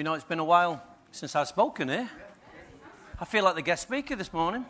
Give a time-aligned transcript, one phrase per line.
[0.00, 2.08] You know, it's been a while since I've spoken here.
[3.20, 4.64] I feel like the guest speaker this morning.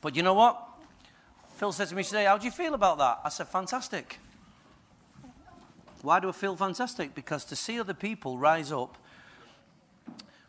[0.00, 0.60] But you know what?
[1.54, 3.20] Phil said to me today, How do you feel about that?
[3.22, 4.18] I said, Fantastic.
[6.02, 7.14] Why do I feel fantastic?
[7.14, 8.98] Because to see other people rise up,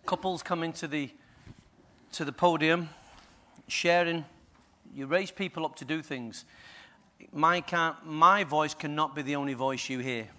[0.07, 1.11] couples come into the,
[2.13, 2.89] to the podium,
[3.67, 4.25] sharing,
[4.91, 6.45] you raise people up to do things.
[7.31, 7.63] My,
[8.03, 10.29] my voice cannot be the only voice you hear.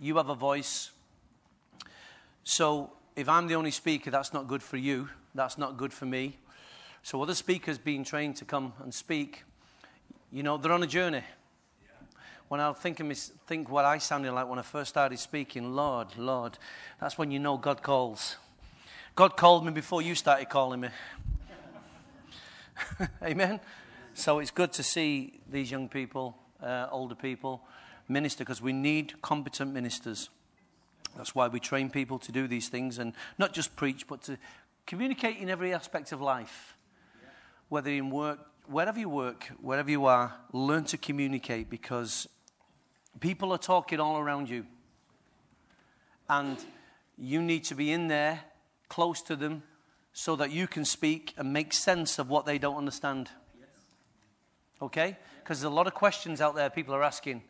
[0.00, 0.90] You have a voice.
[2.44, 5.08] So if I'm the only speaker, that's not good for you.
[5.34, 6.38] That's not good for me.
[7.02, 9.44] So other speakers being trained to come and speak,
[10.32, 11.22] you know, they're on a journey
[12.48, 15.74] when I think, of me, think what I sounded like when I first started speaking,
[15.74, 16.58] Lord, Lord,
[17.00, 18.36] that's when you know God calls.
[19.16, 20.88] God called me before you started calling me.
[23.22, 23.58] Amen.
[24.14, 27.62] So it's good to see these young people, uh, older people,
[28.08, 30.28] minister because we need competent ministers.
[31.16, 34.38] That's why we train people to do these things and not just preach, but to
[34.86, 36.76] communicate in every aspect of life,
[37.68, 42.28] whether in work, wherever you work, wherever you are, learn to communicate because
[43.20, 44.66] People are talking all around you.
[46.28, 46.62] And
[47.16, 48.40] you need to be in there,
[48.88, 49.62] close to them,
[50.12, 53.30] so that you can speak and make sense of what they don't understand.
[54.82, 55.16] Okay?
[55.42, 57.42] Because there's a lot of questions out there people are asking,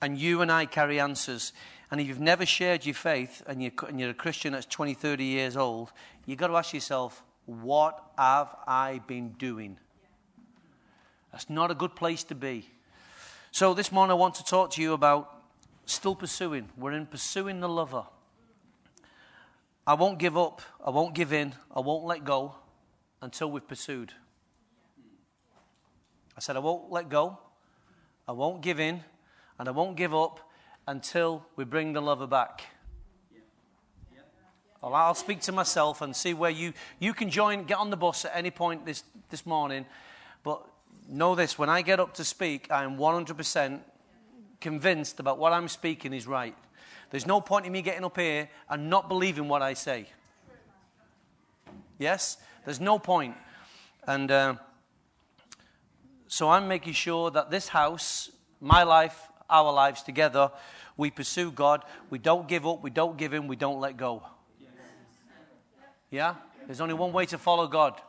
[0.00, 1.52] and you and I carry answers.
[1.90, 4.94] And if you've never shared your faith and you're, and you're a Christian that's 20,
[4.94, 5.92] 30 years old,
[6.24, 9.78] you've got to ask yourself, what have I been doing?
[11.32, 12.68] That's not a good place to be.
[13.52, 15.32] So this morning I want to talk to you about
[15.86, 16.68] still pursuing.
[16.76, 18.04] We're in pursuing the lover.
[19.86, 20.62] I won't give up.
[20.84, 21.54] I won't give in.
[21.74, 22.56] I won't let go
[23.22, 24.12] until we've pursued.
[26.36, 27.38] I said, I won't let go.
[28.26, 29.02] I won't give in.
[29.58, 30.40] And I won't give up
[30.86, 32.64] until we bring the lover back.
[34.82, 38.24] I'll speak to myself and see where you, you can join, get on the bus
[38.24, 39.84] at any point this, this morning.
[40.44, 40.62] But
[41.08, 43.80] know this when I get up to speak, I am 100%
[44.60, 46.54] convinced about what I'm speaking is right.
[47.10, 50.06] There's no point in me getting up here and not believing what I say.
[51.98, 52.36] Yes?
[52.64, 53.36] There's no point.
[54.06, 54.54] And uh,
[56.26, 58.30] so I'm making sure that this house,
[58.60, 60.50] my life, our lives together,
[60.96, 61.82] we pursue God.
[62.10, 64.22] We don't give up, we don't give in, we don't let go.
[66.10, 66.34] Yeah?
[66.66, 68.00] There's only one way to follow God.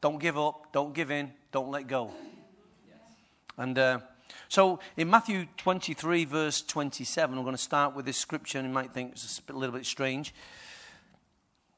[0.00, 2.12] Don't give up, don't give in, don't let go.
[3.56, 3.98] And uh,
[4.48, 8.72] so in Matthew 23, verse 27, I'm going to start with this scripture, and you
[8.72, 10.32] might think it's a little bit strange.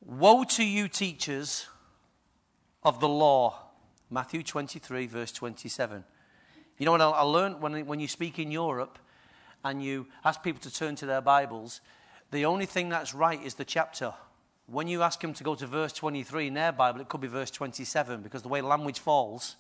[0.05, 1.67] Woe to you, teachers
[2.83, 3.59] of the law.
[4.11, 6.05] Matthew 23, verse 27.
[6.81, 8.99] You know what I learned when, when you speak in Europe
[9.63, 11.83] and you ask people to turn to their Bibles,
[12.31, 14.15] the only thing that's right is the chapter.
[14.67, 17.29] When you ask them to go to verse 23 in their Bible, it could be
[17.29, 19.57] verse 27 because the way language falls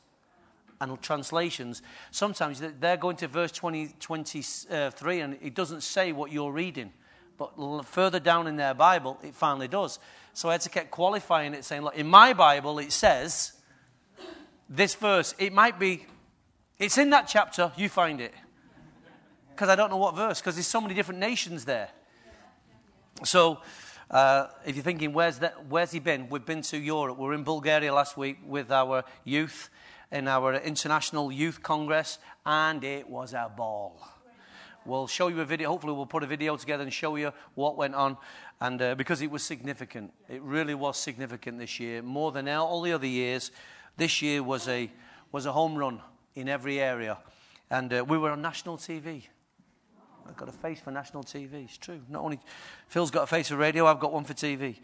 [0.81, 6.52] and translations, sometimes they're going to verse 20, 23 and it doesn't say what you're
[6.52, 6.91] reading.
[7.37, 9.98] But further down in their Bible, it finally does.
[10.32, 13.52] So I had to keep qualifying it, saying, look, in my Bible, it says
[14.70, 15.34] this verse.
[15.38, 16.06] It might be,
[16.81, 18.35] it's in that chapter, you find it.
[19.51, 21.91] Because I don't know what verse, because there's so many different nations there.
[23.23, 23.61] So,
[24.11, 26.29] uh, if you're thinking, where's, that, where's he been?
[26.31, 27.19] We've been to Europe.
[27.19, 29.69] We are in Bulgaria last week with our youth
[30.11, 34.01] in our International Youth Congress, and it was a ball.
[34.85, 35.69] We'll show you a video.
[35.69, 38.17] Hopefully, we'll put a video together and show you what went on.
[38.61, 42.81] And uh, because it was significant, it really was significant this year, more than all
[42.81, 43.53] the other years.
[43.97, 44.91] This year was a
[45.31, 46.01] was a home run
[46.35, 47.19] in every area,
[47.71, 49.25] and uh, we were on national TV.
[50.29, 51.65] I've got a face for national TV.
[51.65, 52.01] It's true.
[52.09, 52.39] Not only
[52.89, 54.77] Phil's got a face for radio, I've got one for TV.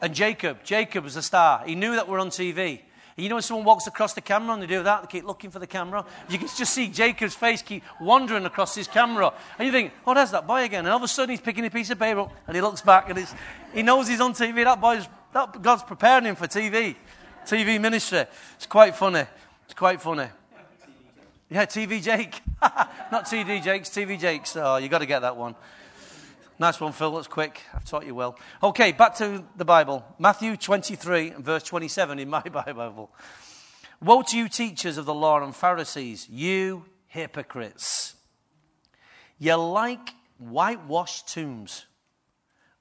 [0.00, 1.62] And Jacob, Jacob was a star.
[1.66, 2.82] He knew that we're on TV.
[3.16, 5.50] You know when someone walks across the camera and they do that, they keep looking
[5.50, 6.04] for the camera?
[6.28, 9.32] You can just see Jacob's face keep wandering across his camera.
[9.58, 10.80] And you think, oh, there's that boy again.
[10.80, 12.82] And all of a sudden he's picking a piece of paper up and he looks
[12.82, 13.26] back and
[13.72, 14.64] he knows he's on TV.
[14.64, 16.94] That boy's, that, God's preparing him for TV,
[17.46, 18.26] TV ministry.
[18.56, 19.24] It's quite funny.
[19.66, 20.28] It's quite funny.
[21.50, 22.40] Yeah, TV Jake.
[22.62, 24.56] Not TD Jakes, TV Jakes.
[24.56, 25.56] Oh, you got to get that one.
[26.58, 27.12] Nice one, Phil.
[27.12, 27.62] That's quick.
[27.74, 28.38] I've taught you well.
[28.62, 30.04] Okay, back to the Bible.
[30.20, 33.10] Matthew 23 verse 27 in my Bible.
[34.00, 38.14] Woe to you, teachers of the law and Pharisees, you hypocrites.
[39.38, 41.86] You're like whitewashed tombs,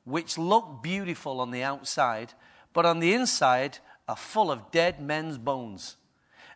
[0.03, 2.33] which look beautiful on the outside,
[2.73, 5.97] but on the inside are full of dead men's bones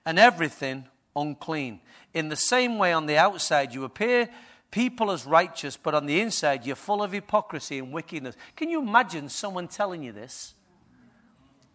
[0.06, 0.86] and everything
[1.16, 1.80] unclean.
[2.14, 4.30] In the same way, on the outside, you appear
[4.72, 8.36] people as righteous, but on the inside, you're full of hypocrisy and wickedness.
[8.56, 10.54] Can you imagine someone telling you this?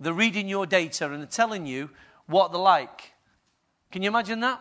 [0.01, 1.91] They're reading your data and they're telling you
[2.27, 3.13] what they're like.
[3.91, 4.61] Can you imagine that?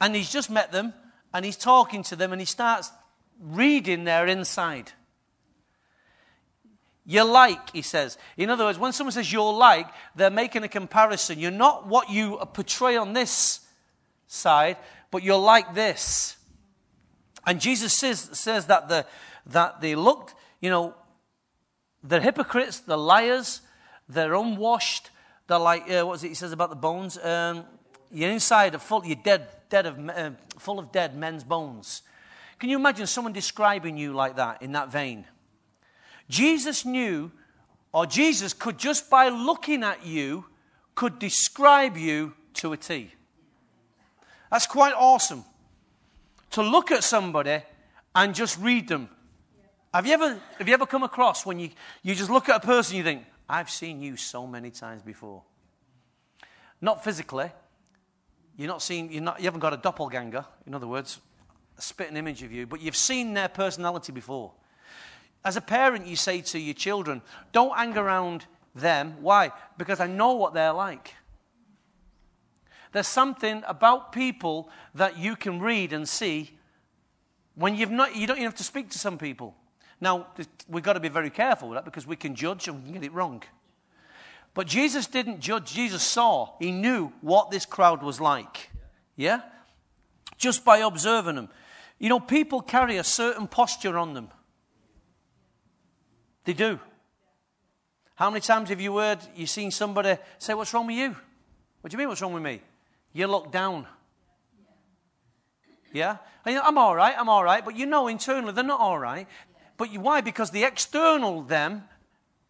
[0.00, 0.94] And he's just met them
[1.34, 2.90] and he's talking to them and he starts
[3.40, 4.92] reading their inside.
[7.10, 8.18] You're like, he says.
[8.36, 11.38] In other words, when someone says you're like, they're making a comparison.
[11.38, 13.60] You're not what you portray on this
[14.26, 14.76] side,
[15.10, 16.36] but you're like this.
[17.46, 19.06] And Jesus says, says that, the,
[19.46, 20.94] that they looked, you know,
[22.02, 23.62] they're hypocrites, they're liars,
[24.06, 25.08] they're unwashed,
[25.46, 27.16] they're like, uh, what was it he says about the bones?
[27.24, 27.64] Um,
[28.12, 32.02] you're inside are full, you're dead, dead of, uh, full of dead men's bones.
[32.58, 35.24] Can you imagine someone describing you like that, in that vein?
[36.28, 37.30] Jesus knew,
[37.92, 40.44] or Jesus could just by looking at you,
[40.94, 43.12] could describe you to a T.
[44.50, 45.44] That's quite awesome
[46.50, 47.62] to look at somebody
[48.14, 49.08] and just read them.
[49.92, 51.70] Have you ever, have you ever come across when you,
[52.02, 55.42] you just look at a person you think, I've seen you so many times before?
[56.80, 57.50] Not physically.
[58.56, 61.20] You're not seeing, you're not, you haven't got a doppelganger, in other words,
[61.78, 64.52] a spitting image of you, but you've seen their personality before.
[65.44, 69.16] As a parent, you say to your children, don't hang around them.
[69.20, 69.52] Why?
[69.76, 71.14] Because I know what they're like.
[72.92, 76.58] There's something about people that you can read and see
[77.54, 79.54] when you've not, you don't even have to speak to some people.
[80.00, 80.28] Now,
[80.68, 82.92] we've got to be very careful with that because we can judge and we can
[82.92, 83.42] get it wrong.
[84.54, 88.70] But Jesus didn't judge, Jesus saw, he knew what this crowd was like.
[89.16, 89.40] Yeah?
[90.36, 91.48] Just by observing them.
[91.98, 94.28] You know, people carry a certain posture on them.
[96.48, 96.80] They do.
[98.14, 101.14] How many times have you heard, you've seen somebody say, What's wrong with you?
[101.82, 102.62] What do you mean, what's wrong with me?
[103.12, 103.86] You look down.
[105.92, 106.16] Yeah?
[106.46, 107.62] I'm all right, I'm all right.
[107.62, 109.28] But you know internally they're not all right.
[109.76, 110.22] But you, why?
[110.22, 111.84] Because the external them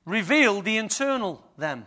[0.05, 1.85] reveal the internal them.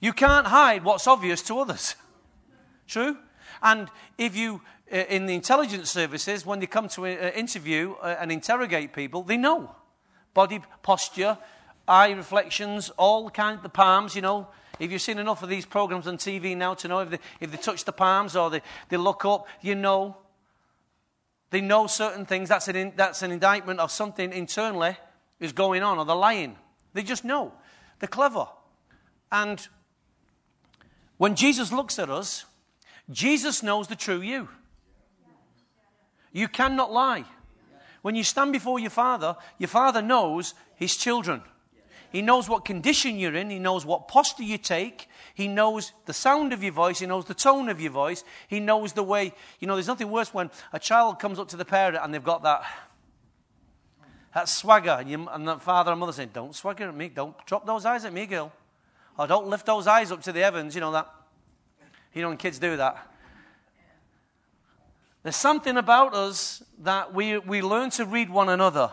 [0.00, 1.94] You can't hide what's obvious to others.
[2.88, 3.16] True?
[3.62, 3.88] And
[4.18, 4.62] if you,
[4.92, 9.22] uh, in the intelligence services, when they come to uh, interview uh, and interrogate people,
[9.22, 9.70] they know.
[10.36, 11.38] Body posture,
[11.88, 14.48] eye reflections, all kind of the palms, you know.
[14.78, 17.50] If you've seen enough of these programs on TV now to know if they, if
[17.50, 18.60] they touch the palms or they,
[18.90, 20.18] they look up, you know.
[21.48, 22.50] They know certain things.
[22.50, 24.98] That's an, in, that's an indictment of something internally
[25.40, 26.56] is going on, or they're lying.
[26.92, 27.54] They just know.
[27.98, 28.46] They're clever.
[29.32, 29.66] And
[31.16, 32.44] when Jesus looks at us,
[33.10, 34.50] Jesus knows the true you.
[36.30, 37.24] You cannot lie.
[38.06, 41.42] When you stand before your Father, your Father knows His children.
[42.12, 43.50] He knows what condition you're in.
[43.50, 45.08] He knows what posture you take.
[45.34, 47.00] He knows the sound of your voice.
[47.00, 48.22] He knows the tone of your voice.
[48.46, 49.34] He knows the way.
[49.58, 52.22] You know, there's nothing worse when a child comes up to the parent and they've
[52.22, 52.64] got that,
[54.34, 54.98] that swagger.
[55.00, 57.08] And, you, and the father and mother saying, Don't swagger at me.
[57.08, 58.52] Don't drop those eyes at me, girl.
[59.18, 60.76] Or don't lift those eyes up to the heavens.
[60.76, 61.12] You know that.
[62.14, 63.15] You know, when kids do that.
[65.26, 68.92] There's something about us that we, we learn to read one another.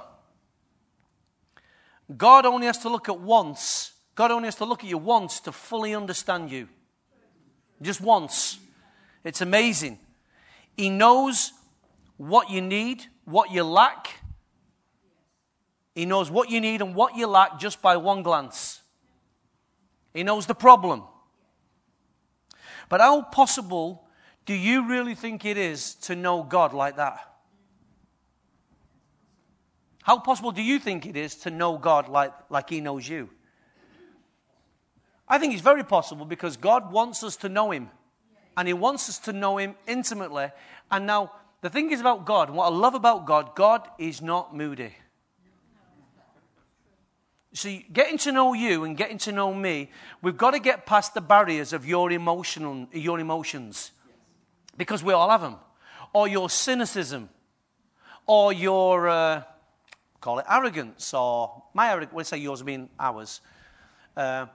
[2.18, 3.91] God only has to look at once.
[4.15, 6.69] God only has to look at you once to fully understand you.
[7.83, 8.57] Just once.
[9.24, 10.00] It's amazing.
[10.75, 11.51] He knows
[12.18, 14.09] what you need, what you lack.
[15.94, 18.81] He knows what you need and what you lack just by one glance.
[20.16, 21.04] He knows the problem.
[22.90, 24.03] But how possible
[24.45, 27.19] do you really think it is to know God like that?
[30.04, 33.30] How possible do you think it is to know God like, like He knows you?
[35.28, 37.90] I think it's very possible because God wants us to know Him.
[38.57, 40.52] And He wants us to know Him intimately.
[40.92, 41.31] And now,
[41.62, 44.94] the thing is about God, what I love about God, God is not moody.
[47.54, 49.90] See, getting to know you and getting to know me,
[50.21, 53.92] we've got to get past the barriers of your, emotional, your emotions.
[54.77, 55.56] Because we all have them.
[56.13, 57.30] Or your cynicism.
[58.25, 59.09] Or your.
[59.09, 59.44] Uh,
[60.23, 63.42] call it arrogance or my arrogance, let's say yours being ours.
[64.15, 64.45] Uh,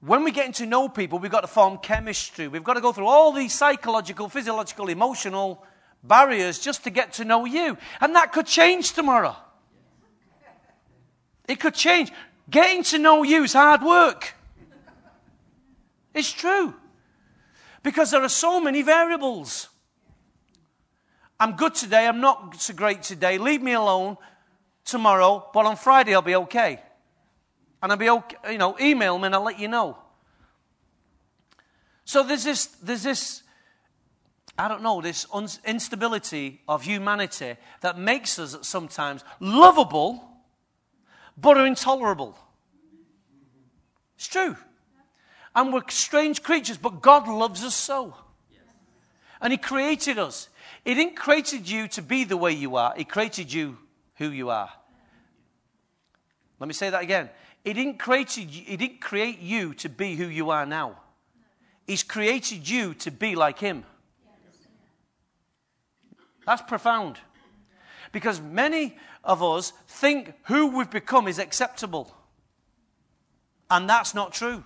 [0.00, 2.48] when we're getting to know people, we've got to form chemistry.
[2.48, 5.64] We've got to go through all these psychological, physiological, emotional
[6.02, 7.78] barriers just to get to know you.
[8.00, 9.36] And that could change tomorrow.
[11.46, 12.10] It could change.
[12.48, 14.34] Getting to know you is hard work.
[16.14, 16.74] It's true.
[17.82, 19.68] Because there are so many variables.
[21.38, 24.18] I'm good today, I'm not so great today, leave me alone
[24.84, 26.80] tomorrow, but on Friday I'll be okay.
[27.82, 29.96] And I'll be okay, you know, email me and I'll let you know.
[32.04, 33.42] So there's this, there's this
[34.60, 40.22] I don't know, this un- instability of humanity that makes us sometimes lovable
[41.38, 42.36] but are intolerable.
[44.16, 44.56] It's true.
[45.54, 48.14] And we're strange creatures, but God loves us so.
[49.40, 50.48] And He created us.
[50.84, 53.78] He didn't created you to be the way you are, He created you
[54.16, 54.70] who you are.
[56.58, 57.30] Let me say that again.
[57.64, 60.98] He didn't, create he didn't create you to be who you are now.
[61.86, 63.84] He's created you to be like Him.
[66.46, 67.18] That's profound.
[68.12, 72.14] Because many of us think who we've become is acceptable.
[73.70, 74.64] And that's not true.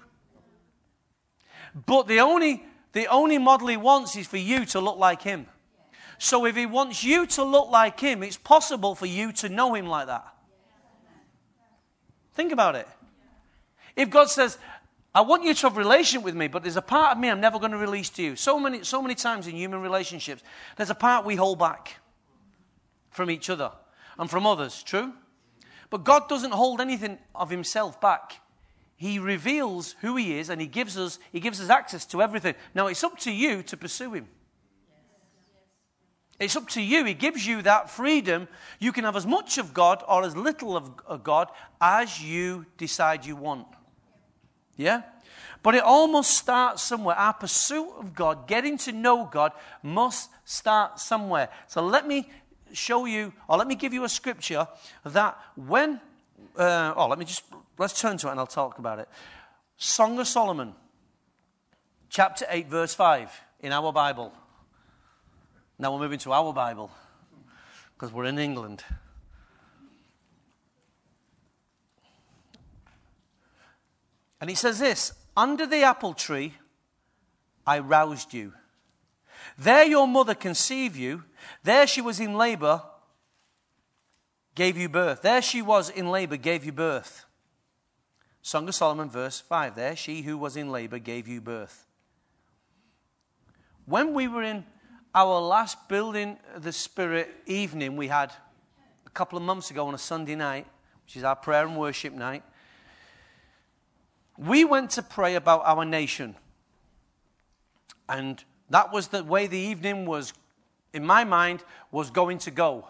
[1.74, 5.46] But the only, the only model he wants is for you to look like him.
[6.18, 9.74] So if he wants you to look like him, it's possible for you to know
[9.74, 10.26] him like that.
[12.34, 12.88] Think about it.
[13.96, 14.58] If God says,
[15.14, 17.30] I want you to have a relationship with me, but there's a part of me
[17.30, 18.36] I'm never going to release to you.
[18.36, 20.42] So many, so many times in human relationships,
[20.76, 21.98] there's a part we hold back
[23.10, 23.70] from each other
[24.18, 24.82] and from others.
[24.82, 25.12] True?
[25.90, 28.40] But God doesn't hold anything of himself back.
[28.96, 32.54] He reveals who he is and he gives us, he gives us access to everything.
[32.74, 34.28] Now it's up to you to pursue him.
[36.40, 37.04] It's up to you.
[37.04, 38.48] He gives you that freedom.
[38.80, 41.48] You can have as much of God or as little of God
[41.80, 43.66] as you decide you want.
[44.76, 45.02] Yeah?
[45.62, 47.16] But it all must start somewhere.
[47.16, 51.48] Our pursuit of God, getting to know God, must start somewhere.
[51.68, 52.28] So let me
[52.72, 54.68] show you, or let me give you a scripture
[55.04, 56.00] that when,
[56.58, 57.44] uh, oh, let me just,
[57.78, 59.08] let's turn to it and I'll talk about it.
[59.76, 60.74] Song of Solomon,
[62.08, 64.32] chapter 8, verse 5 in our Bible.
[65.78, 66.90] Now we're moving to our Bible
[67.94, 68.84] because we're in England.
[74.40, 76.54] And he says this Under the apple tree,
[77.66, 78.52] I roused you.
[79.58, 81.24] There your mother conceived you.
[81.62, 82.82] There she was in labor,
[84.54, 85.22] gave you birth.
[85.22, 87.26] There she was in labor, gave you birth.
[88.46, 89.74] Song of Solomon, verse 5.
[89.74, 91.86] There she who was in labor gave you birth.
[93.86, 94.66] When we were in
[95.14, 98.34] our last Building the Spirit evening, we had
[99.06, 100.66] a couple of months ago on a Sunday night,
[101.06, 102.42] which is our prayer and worship night.
[104.36, 106.36] We went to pray about our nation.
[108.10, 110.34] And that was the way the evening was,
[110.92, 112.88] in my mind, was going to go.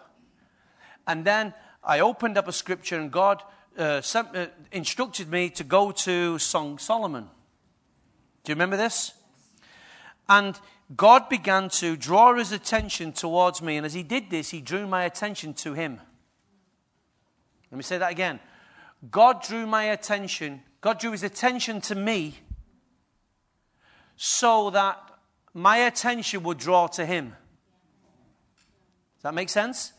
[1.07, 3.41] And then I opened up a scripture, and God
[3.77, 7.29] uh, uh, instructed me to go to Song Solomon.
[8.43, 9.13] Do you remember this?
[10.27, 10.59] And
[10.95, 13.77] God began to draw his attention towards me.
[13.77, 15.99] And as he did this, he drew my attention to him.
[17.71, 18.39] Let me say that again.
[19.11, 22.35] God drew my attention God drew his attention to me
[24.15, 24.99] so that
[25.51, 27.29] my attention would draw to him.
[29.15, 29.93] Does that make sense?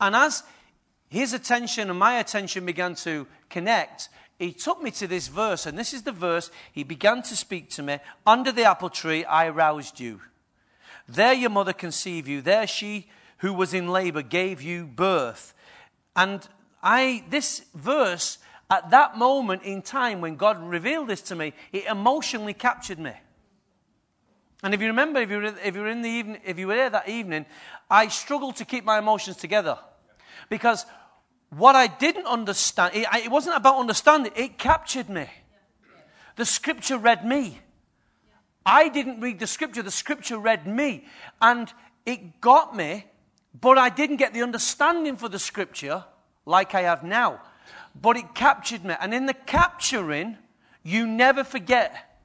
[0.00, 0.42] And as
[1.12, 5.78] his attention and my attention began to connect, he took me to this verse, and
[5.78, 7.98] this is the verse he began to speak to me.
[8.26, 10.22] Under the apple tree, I roused you.
[11.06, 12.40] There your mother conceived you.
[12.40, 15.52] There she who was in labor gave you birth.
[16.16, 16.48] And
[16.82, 18.38] I, this verse
[18.70, 23.12] at that moment in time when God revealed this to me, it emotionally captured me.
[24.62, 26.68] And if you remember, if you were, if you were in the evening, if you
[26.68, 27.44] were there that evening,
[27.90, 29.76] I struggled to keep my emotions together
[30.48, 30.86] because
[31.56, 35.26] what I didn't understand, it, it wasn't about understanding; it captured me.
[36.36, 37.60] The Scripture read me.
[38.64, 41.06] I didn't read the Scripture; the Scripture read me,
[41.40, 41.72] and
[42.06, 43.06] it got me.
[43.60, 46.04] But I didn't get the understanding for the Scripture
[46.46, 47.40] like I have now
[48.00, 48.94] but it captured me.
[49.00, 50.38] And in the capturing,
[50.82, 52.18] you never forget.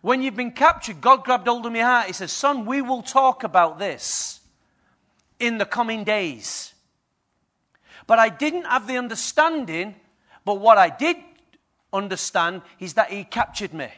[0.00, 2.06] When you've been captured, God grabbed hold of my heart.
[2.06, 4.40] He says, Son, we will talk about this
[5.40, 6.74] in the coming days.
[8.08, 9.94] But I didn't have the understanding,
[10.44, 11.18] but what I did
[11.92, 13.90] understand is that He captured me.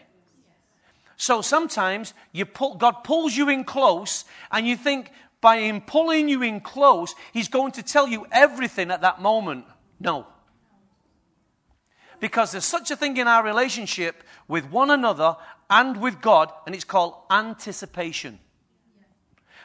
[1.17, 6.29] So sometimes you pull, God pulls you in close, and you think by Him pulling
[6.29, 9.65] you in close, He's going to tell you everything at that moment.
[10.01, 10.27] No.
[12.19, 15.37] Because there's such a thing in our relationship with one another
[15.71, 18.41] and with God, and it's called anticipation.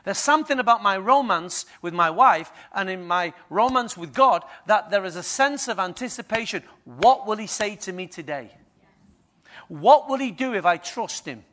[0.06, 4.92] There's something about my romance with my wife and in my romance with God that
[4.92, 6.64] there is a sense of anticipation.
[6.86, 8.52] What will He say to me today?
[9.68, 11.44] What will He do if I trust Him?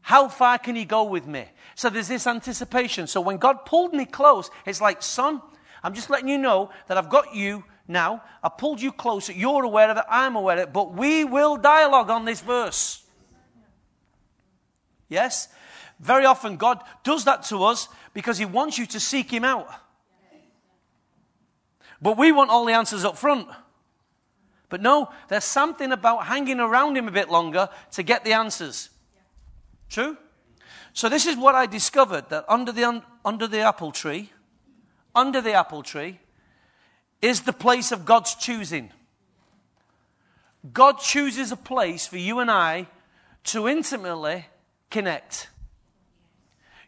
[0.00, 1.46] How far can He go with me?
[1.76, 3.06] So there's this anticipation.
[3.06, 5.40] So when God pulled me close, it's like, son,
[5.84, 8.22] I'm just letting you know that I've got you now.
[8.42, 9.32] I pulled you closer.
[9.32, 10.04] You're aware of it.
[10.10, 10.72] I'm aware of it.
[10.72, 13.04] But we will dialogue on this verse.
[15.08, 15.48] Yes?
[16.02, 19.68] Very often, God does that to us because He wants you to seek Him out.
[22.02, 23.48] But we want all the answers up front.
[24.68, 28.90] But no, there's something about hanging around Him a bit longer to get the answers.
[29.88, 30.16] True?
[30.92, 34.32] So, this is what I discovered that under the, under the apple tree,
[35.14, 36.18] under the apple tree,
[37.22, 38.90] is the place of God's choosing.
[40.72, 42.88] God chooses a place for you and I
[43.44, 44.46] to intimately
[44.90, 45.48] connect.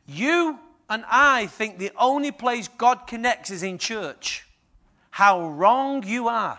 [0.07, 0.59] You
[0.89, 4.47] and I think the only place God connects is in church.
[5.11, 6.59] How wrong you are.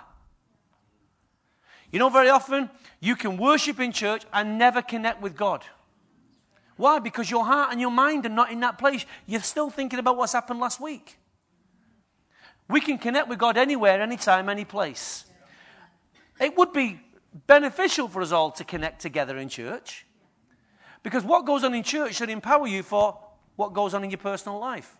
[1.91, 5.63] You know, very often you can worship in church and never connect with God.
[6.77, 6.99] Why?
[6.99, 9.05] Because your heart and your mind are not in that place.
[9.25, 11.17] You're still thinking about what's happened last week.
[12.67, 15.25] We can connect with God anywhere, anytime, any place.
[16.39, 16.99] It would be
[17.47, 20.05] beneficial for us all to connect together in church.
[21.03, 23.19] Because what goes on in church should empower you for
[23.55, 24.95] what goes on in your personal life.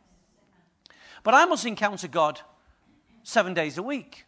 [1.23, 2.41] But I must encounter God
[3.23, 4.25] seven days a week.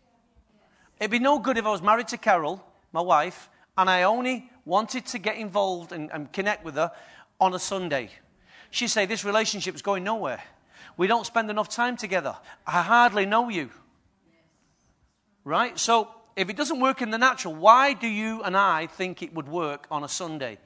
[0.99, 4.49] It'd be no good if I was married to Carol, my wife, and I only
[4.65, 6.91] wanted to get involved and, and connect with her
[7.39, 8.09] on a Sunday.
[8.71, 10.41] She'd say, This relationship is going nowhere.
[10.97, 12.35] We don't spend enough time together.
[12.65, 13.69] I hardly know you.
[15.43, 15.77] Right?
[15.77, 19.33] So, if it doesn't work in the natural, why do you and I think it
[19.33, 20.57] would work on a Sunday?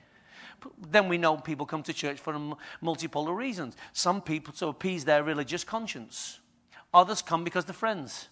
[0.90, 2.34] Then we know people come to church for
[2.84, 3.76] multipolar reasons.
[3.94, 6.40] Some people to appease their religious conscience.
[6.94, 8.28] Others come because they're friends.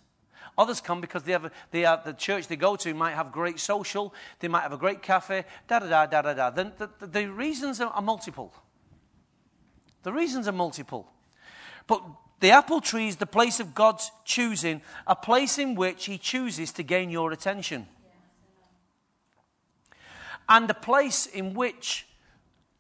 [0.58, 4.14] Others come because they have, they the church they go to might have great social,
[4.40, 6.50] they might have a great cafe, da da da da da da.
[6.50, 8.54] The, the, the reasons are, are multiple.
[10.04, 11.08] The reasons are multiple.
[11.88, 12.04] But
[12.40, 16.72] the apple tree is the place of God's choosing, a place in which He chooses
[16.74, 17.88] to gain your attention.
[20.48, 22.08] And a place in which,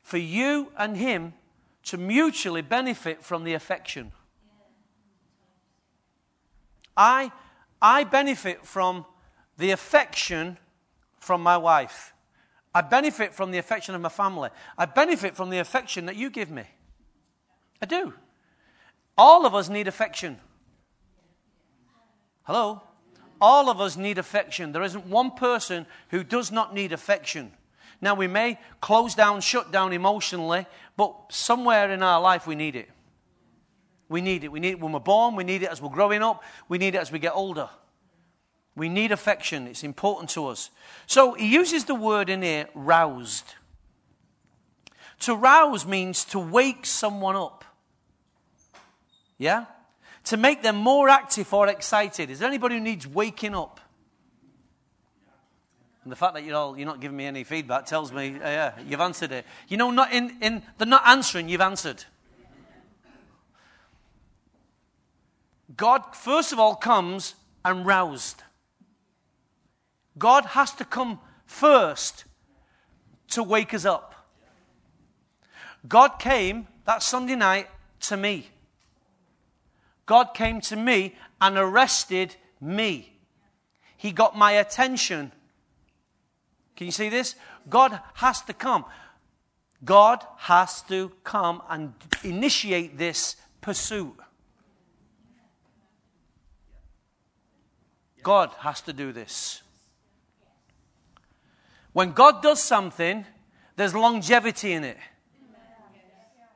[0.09, 1.33] for you and Him
[1.83, 4.11] to mutually benefit from the affection.
[6.97, 7.31] I,
[7.79, 9.05] I benefit from
[9.57, 10.57] the affection
[11.19, 12.13] from my wife.
[12.73, 14.49] I benefit from the affection of my family.
[14.79, 16.63] I benefit from the affection that you give me.
[17.79, 18.13] I do.
[19.15, 20.39] All of us need affection.
[22.43, 22.81] Hello?
[23.39, 24.71] All of us need affection.
[24.71, 27.51] There isn't one person who does not need affection.
[28.01, 32.75] Now, we may close down, shut down emotionally, but somewhere in our life we need
[32.75, 32.89] it.
[34.07, 34.51] We need it.
[34.51, 36.95] We need it when we're born, we need it as we're growing up, we need
[36.95, 37.69] it as we get older.
[38.75, 39.67] We need affection.
[39.67, 40.69] It's important to us.
[41.05, 43.55] So he uses the word in here, roused.
[45.21, 47.65] To rouse means to wake someone up.
[49.37, 49.65] Yeah?
[50.25, 52.29] To make them more active or excited.
[52.29, 53.81] Is there anybody who needs waking up?
[56.03, 58.49] And the fact that you're, all, you're not giving me any feedback tells me, uh,
[58.49, 59.45] yeah, you've answered it.
[59.67, 62.03] You know, not in, in, they're not answering, you've answered.
[65.75, 68.43] God, first of all, comes and roused.
[70.17, 72.25] God has to come first
[73.29, 74.15] to wake us up.
[75.87, 77.67] God came that Sunday night
[78.01, 78.49] to me.
[80.05, 83.13] God came to me and arrested me.
[83.95, 85.31] He got my attention.
[86.79, 87.35] Can you see this?
[87.69, 88.85] God has to come.
[89.83, 94.15] God has to come and initiate this pursuit.
[98.23, 99.61] God has to do this.
[101.91, 103.25] When God does something,
[103.75, 104.97] there's longevity in it.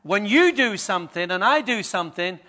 [0.03, 2.39] When you do something and I do something,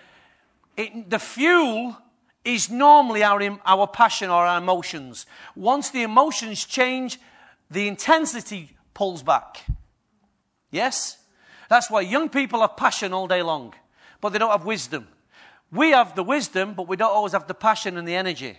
[0.77, 1.97] it, the fuel
[2.45, 5.25] is normally our, our passion or our emotions.
[5.57, 7.19] Once the emotions change,
[7.75, 9.65] the intensity pulls back.
[10.71, 11.17] Yes?
[11.69, 13.73] That's why young people have passion all day long,
[14.21, 15.09] but they don't have wisdom.
[15.71, 18.57] We have the wisdom, but we don't always have the passion and the energy.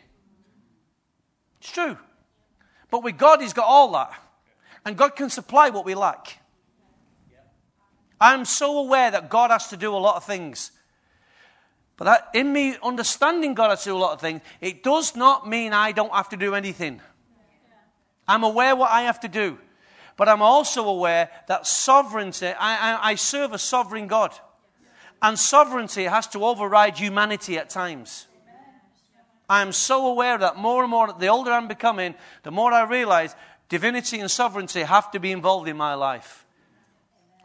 [1.60, 1.96] It's true.
[2.90, 4.12] But with God, He's got all that.
[4.84, 6.38] And God can supply what we lack.
[8.20, 10.72] I'm so aware that God has to do a lot of things.
[11.96, 15.16] But that, in me understanding God has to do a lot of things, it does
[15.16, 17.00] not mean I don't have to do anything.
[18.28, 19.58] I'm aware what I have to do.
[20.16, 24.32] But I'm also aware that sovereignty, I, I, I serve a sovereign God.
[25.20, 28.26] And sovereignty has to override humanity at times.
[29.48, 32.84] I am so aware that more and more, the older I'm becoming, the more I
[32.84, 33.36] realize
[33.68, 36.46] divinity and sovereignty have to be involved in my life.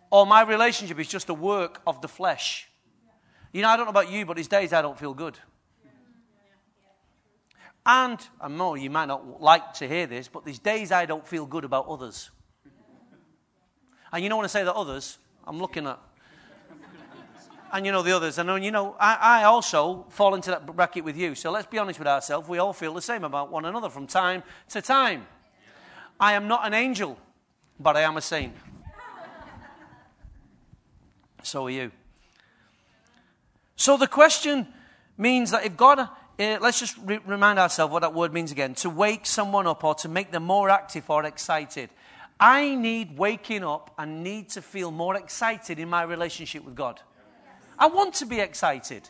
[0.09, 2.67] Or my relationship is just a work of the flesh.
[3.53, 5.37] You know, I don't know about you, but these days I don't feel good.
[7.85, 11.27] And I know you might not like to hear this, but these days I don't
[11.27, 12.29] feel good about others.
[14.11, 15.17] And you know when I say the others,
[15.47, 15.99] I'm looking at.
[17.73, 18.37] And you know the others.
[18.37, 21.35] And you know, I, I also fall into that bracket with you.
[21.35, 22.47] So let's be honest with ourselves.
[22.49, 25.25] We all feel the same about one another from time to time.
[26.19, 27.17] I am not an angel,
[27.79, 28.53] but I am a saint.
[31.43, 31.91] So are you.
[33.75, 34.67] So the question
[35.17, 36.07] means that if God,
[36.41, 39.84] uh, let's just re- remind ourselves what that word means again to wake someone up
[39.84, 41.89] or to make them more active or excited.
[42.39, 46.99] I need waking up and need to feel more excited in my relationship with God.
[47.77, 49.10] I want to be excited.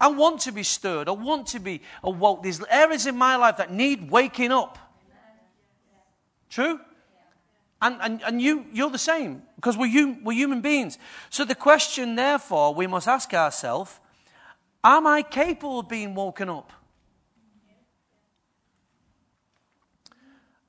[0.00, 1.08] I want to be stirred.
[1.08, 2.42] I want to be awoke.
[2.42, 4.78] There's areas in my life that need waking up.
[6.50, 6.80] True?
[7.80, 10.98] And, and, and you, you're the same because we're, we're human beings.
[11.30, 14.00] So the question, therefore, we must ask ourselves
[14.84, 16.70] Am I capable of being woken up?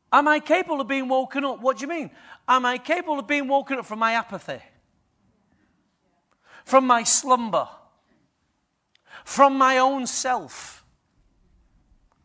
[0.10, 1.60] Am I capable of being woken up?
[1.60, 2.10] What do you mean?
[2.48, 4.62] Am I capable of being woken up from my apathy?
[6.64, 7.68] From my slumber?
[9.26, 10.86] From my own self?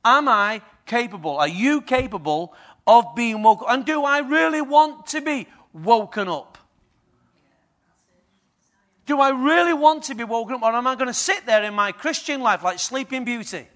[0.05, 1.39] Am I capable?
[1.39, 2.55] Are you capable
[2.87, 3.75] of being woken up?
[3.75, 6.59] And do I really want to be woken up?
[9.11, 10.63] Do I really want to be woken up?
[10.63, 13.67] Or am I going to sit there in my Christian life like Sleeping Beauty?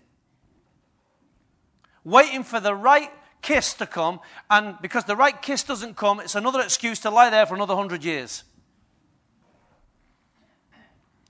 [2.04, 3.10] Waiting for the right
[3.42, 7.30] kiss to come, and because the right kiss doesn't come, it's another excuse to lie
[7.30, 8.44] there for another hundred years.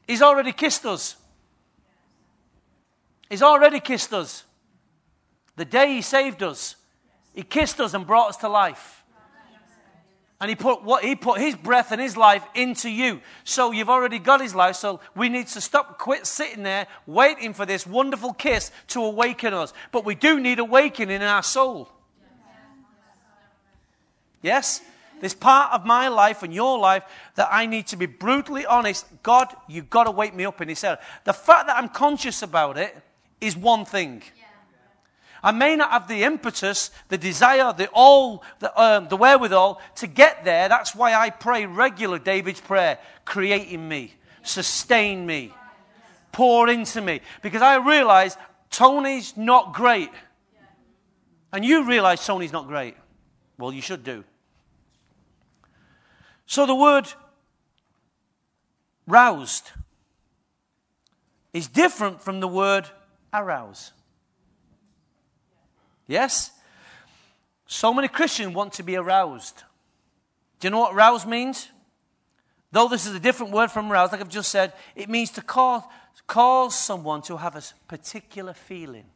[0.06, 1.16] He's already kissed us.
[3.30, 4.44] He's already kissed us.
[5.56, 6.76] The day he saved us.
[7.34, 9.02] He kissed us and brought us to life.
[10.40, 13.20] And he put what he put his breath and his life into you.
[13.44, 14.76] So you've already got his life.
[14.76, 19.54] So we need to stop, quit sitting there waiting for this wonderful kiss to awaken
[19.54, 19.72] us.
[19.92, 21.88] But we do need awakening in our soul.
[24.42, 24.82] Yes?
[25.20, 27.04] There's part of my life and your life
[27.36, 29.06] that I need to be brutally honest.
[29.22, 30.98] God, you've got to wake me up in this area.
[31.24, 32.94] The fact that I'm conscious about it
[33.40, 34.22] is one thing.
[35.44, 40.06] I may not have the impetus, the desire, the all, the, um, the wherewithal to
[40.06, 40.70] get there.
[40.70, 45.52] That's why I pray regular David's prayer, creating me, sustain me,
[46.32, 47.20] pour into me.
[47.42, 48.38] Because I realize
[48.70, 50.08] Tony's not great.
[51.52, 52.96] And you realize Tony's not great.
[53.58, 54.24] Well, you should do.
[56.46, 57.06] So the word
[59.06, 59.72] roused
[61.52, 62.88] is different from the word
[63.32, 63.92] arouse.
[66.06, 66.52] Yes?
[67.66, 69.62] So many Christians want to be aroused.
[70.60, 71.68] Do you know what rouse means?
[72.72, 75.42] Though this is a different word from rouse, like I've just said, it means to
[75.42, 75.82] cause,
[76.26, 79.06] cause someone to have a particular feeling.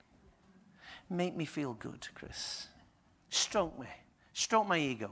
[1.11, 2.68] Make me feel good, Chris.
[3.31, 3.87] Stroke me.
[4.33, 5.11] Stroke my ego.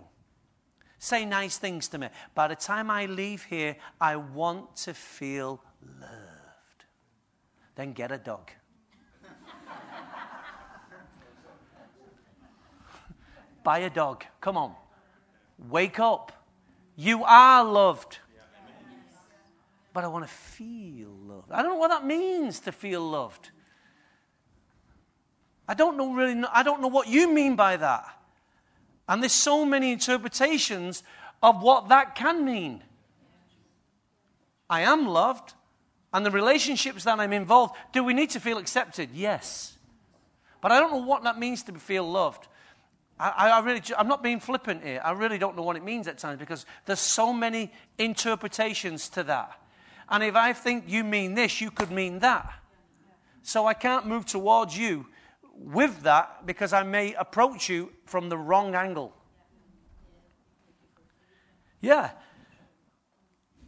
[0.99, 2.09] Say nice things to me.
[2.35, 6.85] By the time I leave here, I want to feel loved.
[7.75, 8.51] Then get a dog.
[13.67, 14.25] Buy a dog.
[14.41, 14.77] Come on.
[15.69, 16.31] Wake up.
[16.95, 18.19] You are loved.
[19.93, 21.51] But I want to feel loved.
[21.51, 23.51] I don't know what that means to feel loved.
[25.67, 28.07] I don't know really I don't know what you mean by that.
[29.09, 31.03] And there's so many interpretations
[31.43, 32.85] of what that can mean.
[34.71, 35.55] I am loved,
[36.15, 39.09] and the relationships that I'm involved, do we need to feel accepted?
[39.13, 39.77] Yes.
[40.61, 42.47] But I don't know what that means to feel loved.
[43.19, 45.01] I, I, really, I'm not being flippant here.
[45.03, 49.23] I really don't know what it means at times because there's so many interpretations to
[49.25, 49.59] that.
[50.09, 52.53] And if I think you mean this, you could mean that.
[53.43, 55.07] So I can't move towards you
[55.55, 59.15] with that because I may approach you from the wrong angle.
[61.81, 62.11] Yeah.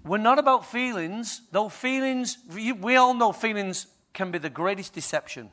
[0.05, 5.51] We're not about feelings, though feelings, we all know feelings can be the greatest deception.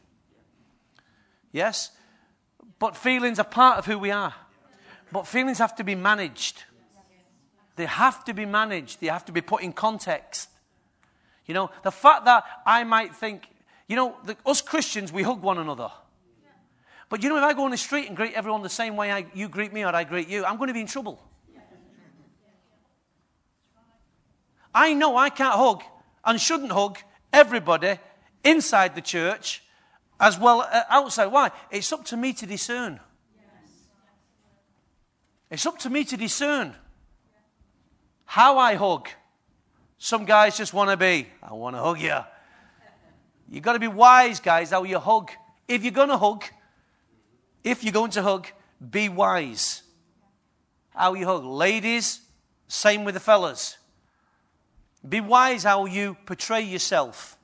[1.51, 1.91] Yes?
[2.79, 4.33] But feelings are part of who we are.
[5.11, 6.63] But feelings have to be managed.
[7.75, 10.49] They have to be managed, they have to be put in context.
[11.45, 13.47] You know, the fact that I might think,
[13.87, 15.91] you know, the, us Christians, we hug one another.
[17.07, 19.11] But you know, if I go on the street and greet everyone the same way
[19.11, 21.21] I, you greet me or I greet you, I'm going to be in trouble.
[24.73, 25.83] I know I can't hug
[26.25, 26.97] and shouldn't hug
[27.31, 27.99] everybody
[28.43, 29.61] inside the church
[30.19, 31.27] as well uh, outside.
[31.27, 31.51] Why?
[31.71, 32.99] It's up to me to discern.
[35.49, 36.75] It's up to me to discern
[38.25, 39.07] how I hug.
[39.97, 42.17] Some guys just want to be, I want to hug you.
[43.49, 45.31] You've got to be wise, guys, how you hug.
[45.67, 46.43] If you're going to hug,
[47.63, 48.47] if you're going to hug,
[48.89, 49.83] be wise.
[50.89, 51.43] How you hug.
[51.43, 52.21] Ladies,
[52.67, 53.77] same with the fellas.
[55.07, 57.37] Be wise how you portray yourself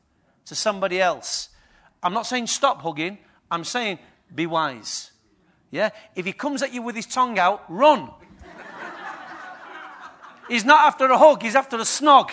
[0.46, 1.50] to somebody else.
[2.04, 3.18] I'm not saying stop hugging,
[3.50, 4.00] I'm saying
[4.34, 5.12] be wise.
[5.70, 5.90] Yeah?
[6.16, 8.10] If he comes at you with his tongue out, run.
[10.50, 12.32] he's not after a hug, he's after a snog.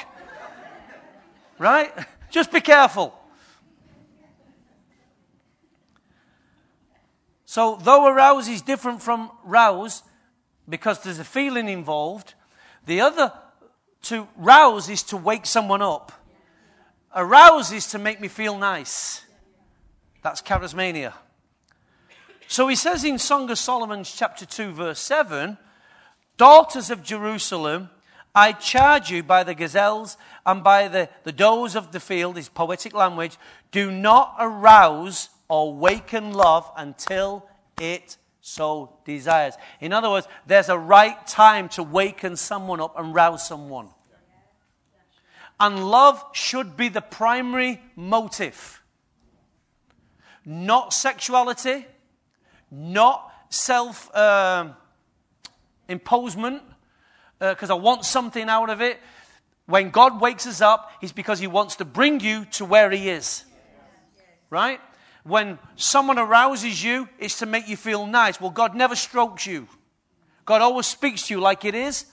[1.58, 1.92] Right?
[2.30, 3.14] Just be careful.
[7.44, 10.02] So, though arouse is different from rouse
[10.68, 12.34] because there's a feeling involved,
[12.84, 13.32] the other
[14.02, 16.12] to rouse is to wake someone up.
[17.14, 19.24] Arouse is to make me feel nice.
[20.22, 21.12] That's charismania.
[22.48, 25.58] So he says in Song of Solomon, chapter 2, verse 7
[26.36, 27.90] Daughters of Jerusalem,
[28.34, 32.48] I charge you by the gazelles and by the, the does of the field, is
[32.48, 33.36] poetic language,
[33.72, 37.48] do not arouse or waken love until
[37.80, 39.54] it so desires.
[39.80, 43.88] In other words, there's a right time to waken someone up and rouse someone.
[45.60, 48.77] And love should be the primary motive.
[50.50, 51.86] Not sexuality,
[52.70, 54.70] not self uh,
[55.88, 56.62] imposement,
[57.38, 58.98] because uh, I want something out of it.
[59.66, 63.10] When God wakes us up, it's because He wants to bring you to where He
[63.10, 63.44] is.
[64.48, 64.80] Right?
[65.28, 68.40] when someone arouses you, it's to make you feel nice.
[68.40, 69.68] Well, God never strokes you.
[70.46, 72.06] God always speaks to you like it is,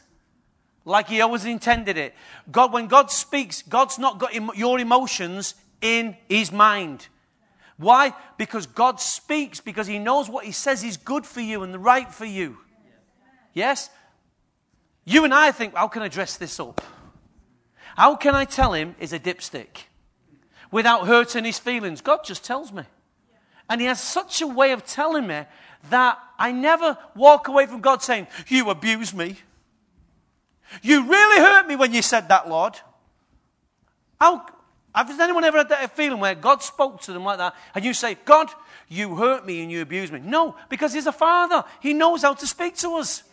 [0.84, 2.14] like He always intended it.
[2.52, 7.08] God, when God speaks, God's not got your emotions in His mind.
[7.78, 8.14] Why?
[8.38, 12.12] Because God speaks because He knows what He says is good for you and right
[12.12, 12.58] for you.
[13.54, 13.90] Yes?
[15.06, 16.82] You and I think, how can I dress this up?
[17.96, 19.86] How can I tell him is a dipstick
[20.70, 22.02] without hurting his feelings?
[22.02, 22.84] God just tells me.
[23.70, 25.44] And he has such a way of telling me
[25.90, 29.38] that I never walk away from God saying, You abused me.
[30.82, 32.76] You really hurt me when you said that, Lord.
[34.20, 34.46] How,
[34.96, 37.94] has anyone ever had that feeling where God spoke to them like that and you
[37.94, 38.50] say, God,
[38.88, 40.20] you hurt me and you abuse me?
[40.24, 41.64] No, because He's a Father.
[41.82, 43.24] He knows how to speak to us.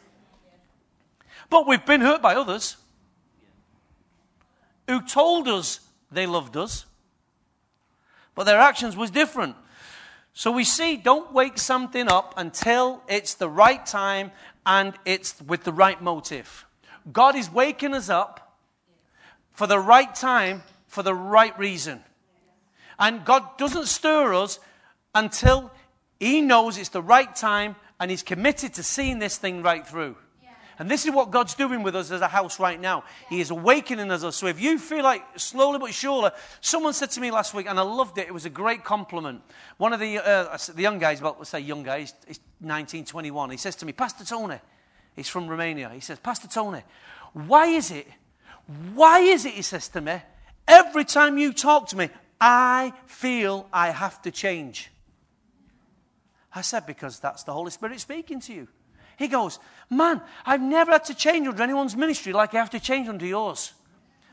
[1.49, 2.77] But we've been hurt by others
[4.89, 6.87] who told us they loved us,
[8.35, 9.57] but their actions was different.
[10.35, 14.33] So we see, don't wake something up until it's the right time
[14.65, 16.67] and it's with the right motive.
[17.13, 18.59] God is waking us up
[19.53, 22.05] for the right time, for the right reason.
[22.99, 24.61] And God doesn't stir us
[25.15, 25.71] until
[26.21, 30.17] He knows it's the right time and He's committed to seeing this thing right through.
[30.79, 33.05] And this is what God's doing with us as a house right now.
[33.31, 34.37] He is awakening us.
[34.37, 37.79] So if you feel like slowly but surely, someone said to me last week, and
[37.79, 39.43] I loved it, it was a great compliment.
[39.79, 43.05] One of the, uh, the young guys, well, let's say young guy, he's, he's 19,
[43.07, 44.59] 21, he says to me, Pastor Tony,
[45.15, 46.83] he's from Romania, he says, Pastor Tony,
[47.33, 48.09] why is it,
[48.95, 50.21] why is it, he says to me,
[50.67, 54.91] every time you talk to me, I feel I have to change?
[56.55, 58.69] I said, because that's the Holy Spirit speaking to you.
[59.17, 59.59] He goes,
[59.91, 63.27] Man, I've never had to change under anyone's ministry like I have to change under
[63.27, 63.73] yours.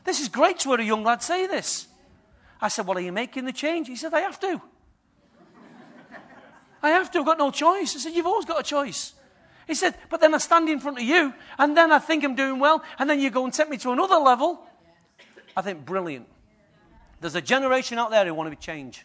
[0.04, 1.86] This is great to hear a young lad say this.
[2.60, 3.88] I said, Well, are you making the change?
[3.88, 4.60] He said, I have to.
[6.82, 7.20] I have to.
[7.20, 7.94] I've got no choice.
[7.94, 9.14] I said, You've always got a choice.
[9.66, 12.34] He said, But then I stand in front of you, and then I think I'm
[12.34, 14.66] doing well, and then you go and take me to another level.
[15.56, 16.26] I think, brilliant.
[17.20, 19.04] There's a generation out there who want to be change.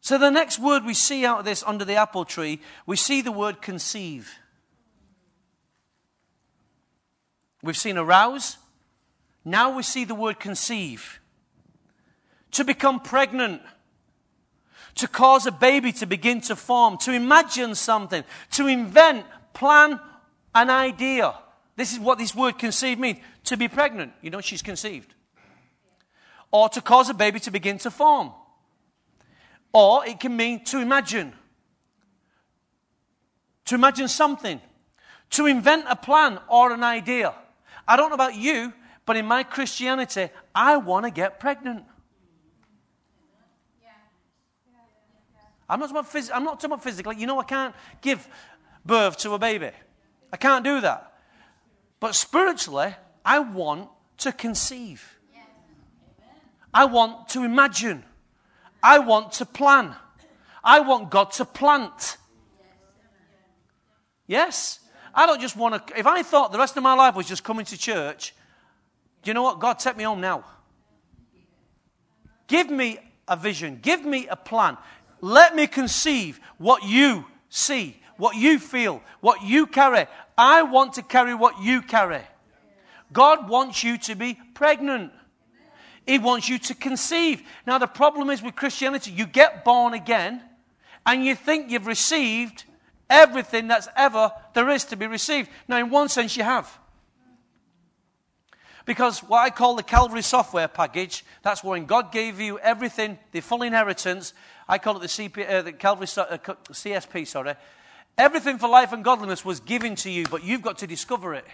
[0.00, 3.20] So, the next word we see out of this under the apple tree, we see
[3.20, 4.38] the word conceive.
[7.62, 8.56] We've seen arouse.
[9.44, 11.20] Now we see the word conceive.
[12.52, 13.62] To become pregnant.
[14.96, 16.98] To cause a baby to begin to form.
[16.98, 18.24] To imagine something.
[18.52, 20.00] To invent, plan
[20.54, 21.34] an idea.
[21.76, 23.18] This is what this word conceive means.
[23.48, 24.12] To be pregnant.
[24.20, 25.14] You know, she's conceived.
[26.50, 28.32] Or to cause a baby to begin to form.
[29.72, 31.32] Or it can mean to imagine.
[33.64, 34.60] To imagine something.
[35.30, 37.34] To invent a plan or an idea.
[37.86, 38.74] I don't know about you,
[39.06, 41.84] but in my Christianity, I want to get pregnant.
[45.70, 47.16] I'm not, about I'm not talking about physically.
[47.16, 48.28] You know, I can't give
[48.84, 49.70] birth to a baby.
[50.30, 51.14] I can't do that.
[51.98, 52.94] But spiritually,
[53.28, 55.18] I want to conceive.
[56.72, 58.02] I want to imagine.
[58.82, 59.94] I want to plan.
[60.64, 62.16] I want God to plant.
[64.26, 64.80] Yes?
[65.14, 65.98] I don't just want to.
[65.98, 68.34] If I thought the rest of my life was just coming to church,
[69.22, 69.60] do you know what?
[69.60, 70.44] God, take me home now.
[72.46, 73.78] Give me a vision.
[73.82, 74.78] Give me a plan.
[75.20, 80.06] Let me conceive what you see, what you feel, what you carry.
[80.38, 82.22] I want to carry what you carry.
[83.12, 85.12] God wants you to be pregnant.
[86.06, 87.42] He wants you to conceive.
[87.66, 90.42] Now, the problem is with Christianity, you get born again
[91.04, 92.64] and you think you've received
[93.10, 95.50] everything that's ever there is to be received.
[95.68, 96.78] Now, in one sense, you have.
[98.84, 103.40] Because what I call the Calvary software package, that's when God gave you everything, the
[103.40, 104.32] full inheritance.
[104.66, 107.54] I call it the, CP, uh, the Calvary uh, CSP, sorry.
[108.16, 111.44] Everything for life and godliness was given to you, but you've got to discover it.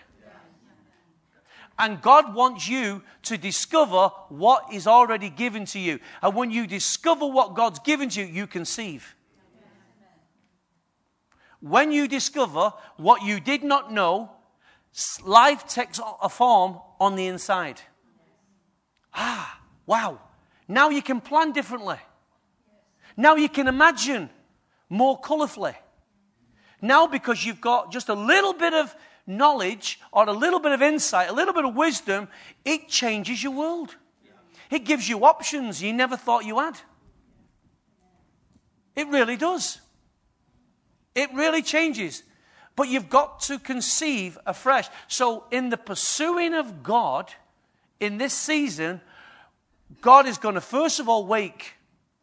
[1.78, 5.98] And God wants you to discover what is already given to you.
[6.22, 9.14] And when you discover what God's given to you, you conceive.
[11.60, 14.30] When you discover what you did not know,
[15.24, 17.80] life takes a form on the inside.
[19.12, 20.20] Ah, wow.
[20.68, 21.96] Now you can plan differently.
[23.16, 24.30] Now you can imagine
[24.88, 25.74] more colourfully.
[26.80, 28.94] Now, because you've got just a little bit of
[29.26, 32.28] knowledge or a little bit of insight, a little bit of wisdom,
[32.64, 33.96] it changes your world.
[34.70, 36.78] It gives you options you never thought you had.
[38.96, 39.80] It really does.
[41.14, 42.22] It really changes.
[42.76, 44.88] But you've got to conceive afresh.
[45.06, 47.32] So, in the pursuing of God
[48.00, 49.00] in this season,
[50.00, 51.74] God is going to first of all wake,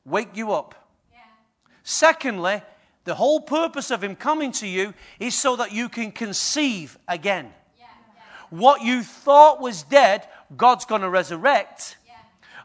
[0.03, 0.75] wake you up.
[1.11, 1.19] Yeah.
[1.83, 2.61] Secondly,
[3.03, 7.51] the whole purpose of him coming to you is so that you can conceive again.
[7.79, 7.85] Yeah,
[8.15, 8.21] yeah.
[8.49, 11.97] What you thought was dead, God's going to resurrect.
[12.05, 12.13] Yeah.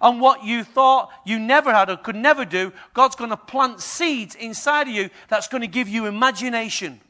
[0.02, 3.80] And what you thought you never had or could never do, God's going to plant
[3.80, 7.00] seeds inside of you that's going to give you imagination.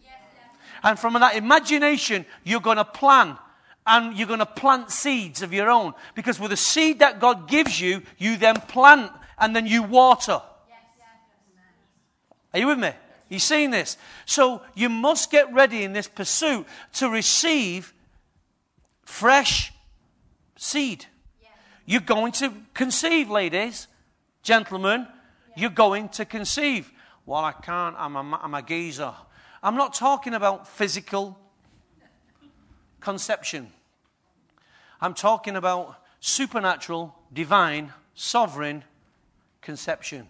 [0.82, 3.38] And from that imagination, you're going to plan
[3.86, 5.94] and you're going to plant seeds of your own.
[6.14, 10.40] Because with the seed that God gives you, you then plant and then you water.
[12.52, 12.92] Are you with me?
[13.28, 13.96] You seeing this?
[14.24, 17.92] So you must get ready in this pursuit to receive
[19.04, 19.72] fresh
[20.56, 21.06] seed.
[21.42, 21.48] Yeah.
[21.86, 23.88] You're going to conceive, ladies,
[24.42, 25.06] gentlemen.
[25.08, 25.62] Yeah.
[25.62, 26.92] You're going to conceive.
[27.24, 27.96] Well, I can't.
[27.98, 29.12] I'm a, I'm a geezer.
[29.62, 31.36] I'm not talking about physical
[33.00, 33.72] conception.
[35.00, 38.84] I'm talking about supernatural, divine, sovereign
[39.60, 40.28] conception.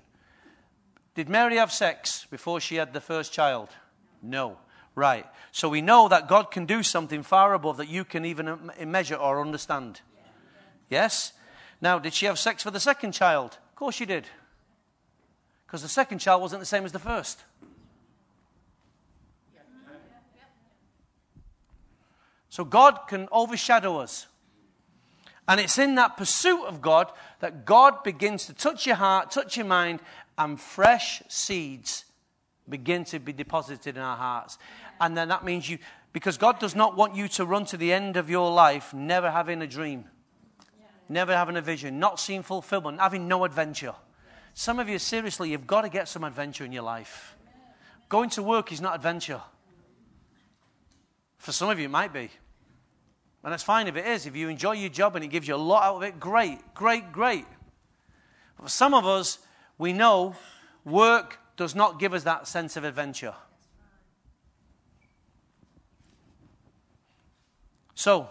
[1.16, 3.70] Did Mary have sex before she had the first child?
[4.22, 4.58] No.
[4.94, 5.24] Right.
[5.50, 9.14] So we know that God can do something far above that you can even measure
[9.14, 10.02] or understand.
[10.90, 11.32] Yes?
[11.80, 13.56] Now, did she have sex for the second child?
[13.70, 14.26] Of course she did.
[15.66, 17.42] Because the second child wasn't the same as the first.
[22.50, 24.26] So God can overshadow us.
[25.48, 29.56] And it's in that pursuit of God that God begins to touch your heart, touch
[29.56, 30.00] your mind,
[30.38, 32.04] and fresh seeds
[32.68, 34.58] begin to be deposited in our hearts.
[35.00, 35.78] And then that means you,
[36.12, 39.30] because God does not want you to run to the end of your life never
[39.30, 40.04] having a dream,
[41.08, 43.94] never having a vision, not seeing fulfillment, having no adventure.
[44.54, 47.36] Some of you, seriously, you've got to get some adventure in your life.
[48.08, 49.40] Going to work is not adventure.
[51.38, 52.30] For some of you, it might be.
[53.44, 54.26] And that's fine if it is.
[54.26, 56.58] If you enjoy your job and it gives you a lot out of it, great,
[56.74, 57.44] great, great.
[58.56, 59.38] But for some of us,
[59.78, 60.36] we know
[60.84, 63.34] work does not give us that sense of adventure.
[67.94, 68.28] So,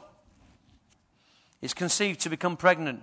[1.62, 3.01] it's conceived to become pregnant.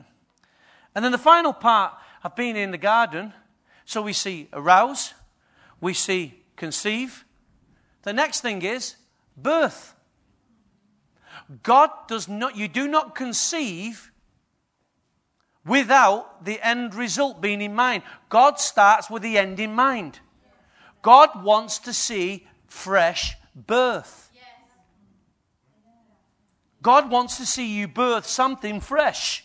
[0.95, 3.33] And then the final part of being in the garden,
[3.85, 5.15] so we see arouse,
[5.81, 7.25] we see conceive.
[8.03, 8.95] The next thing is
[9.37, 9.95] birth.
[11.65, 14.12] God does not, you do not conceive
[15.65, 18.03] without the end result being in mind.
[18.29, 20.21] God starts with the end in mind.
[21.03, 24.31] God wants to see fresh birth.
[26.81, 29.45] God wants to see you birth something fresh.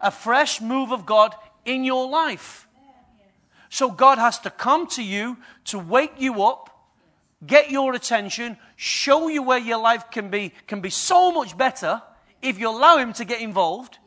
[0.00, 1.34] A fresh move of God
[1.64, 2.68] in your life.
[3.70, 6.70] So God has to come to you to wake you up,
[7.44, 12.02] get your attention, show you where your life can be, can be so much better
[12.42, 13.98] if you allow Him to get involved.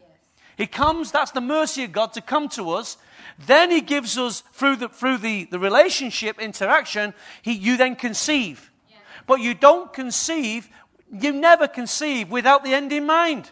[0.57, 2.97] He comes, that's the mercy of God to come to us.
[3.37, 8.71] Then he gives us, through the, through the, the relationship interaction, he, you then conceive.
[8.89, 8.97] Yeah.
[9.27, 10.67] But you don't conceive,
[11.11, 13.51] you never conceive without the end in mind.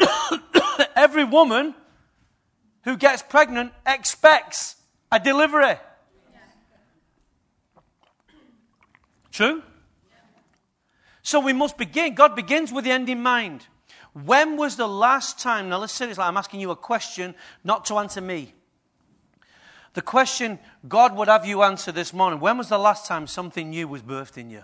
[0.00, 0.86] Yeah.
[0.96, 1.76] Every woman
[2.82, 4.74] who gets pregnant expects
[5.12, 5.62] a delivery.
[5.62, 6.40] Yeah.
[9.30, 9.62] True?
[11.22, 12.16] So we must begin.
[12.16, 13.68] God begins with the end in mind.
[14.12, 15.68] When was the last time?
[15.68, 17.34] Now, let's say like I'm asking you a question,
[17.64, 18.54] not to answer me.
[19.94, 20.58] The question
[20.88, 24.02] God would have you answer this morning when was the last time something new was
[24.02, 24.62] birthed in you?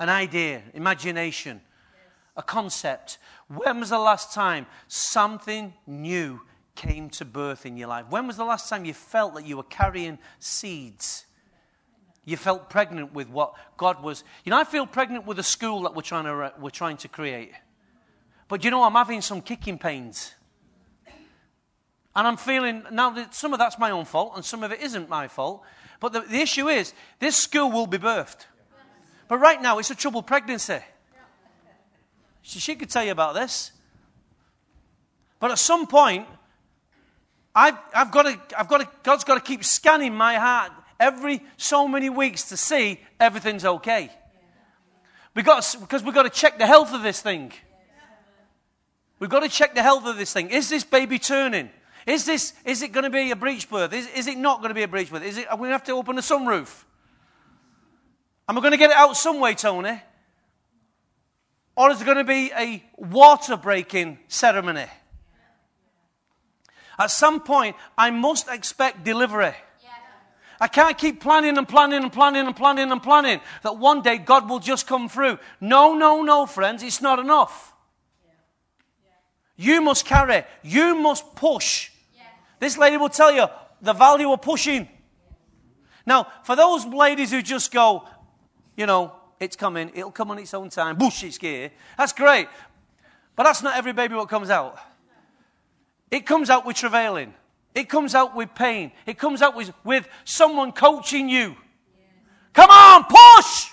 [0.00, 1.60] an idea, imagination,
[2.36, 3.18] a concept.
[3.48, 6.40] When was the last time something new
[6.74, 8.06] came to birth in your life?
[8.08, 11.26] When was the last time you felt that you were carrying seeds?
[12.28, 14.22] You felt pregnant with what God was.
[14.44, 16.98] You know, I feel pregnant with a school that we're trying to, uh, we're trying
[16.98, 17.52] to create.
[18.48, 20.34] But you know, I'm having some kicking pains.
[22.14, 24.82] And I'm feeling now that some of that's my own fault and some of it
[24.82, 25.62] isn't my fault.
[26.00, 28.44] But the, the issue is, this school will be birthed.
[29.26, 30.80] But right now, it's a troubled pregnancy.
[32.42, 33.72] She, she could tell you about this.
[35.40, 36.26] But at some point,
[37.54, 41.42] I've, I've, got to, I've got to, God's got to keep scanning my heart every
[41.56, 44.10] so many weeks to see everything's okay.
[45.34, 47.52] We got because we've got to check the health of this thing.
[49.20, 50.50] We've got to check the health of this thing.
[50.50, 51.70] Is this baby turning?
[52.06, 53.92] Is, this, is it going to be a breech birth?
[53.92, 55.22] Is, is it not going to be a breech birth?
[55.22, 56.84] Is it, are we going to have to open the sunroof?
[58.48, 60.00] Am I going to get it out some way, Tony?
[61.76, 64.86] Or is it going to be a water breaking ceremony?
[66.98, 69.54] At some point, I must expect delivery.
[70.60, 74.18] I can't keep planning and planning and planning and planning and planning that one day
[74.18, 75.38] God will just come through.
[75.60, 77.74] No, no, no, friends, it's not enough.
[79.56, 81.90] You must carry, you must push.
[82.60, 83.46] This lady will tell you
[83.80, 84.88] the value of pushing.
[86.06, 88.08] Now, for those ladies who just go,
[88.76, 92.48] you know, it's coming, it'll come on its own time, Bush, it's here, that's great.
[93.36, 94.78] But that's not every baby what comes out.
[96.10, 97.34] It comes out with travailing.
[97.78, 98.90] It comes out with pain.
[99.06, 101.54] It comes out with, with someone coaching you.
[102.52, 103.70] Come on, push!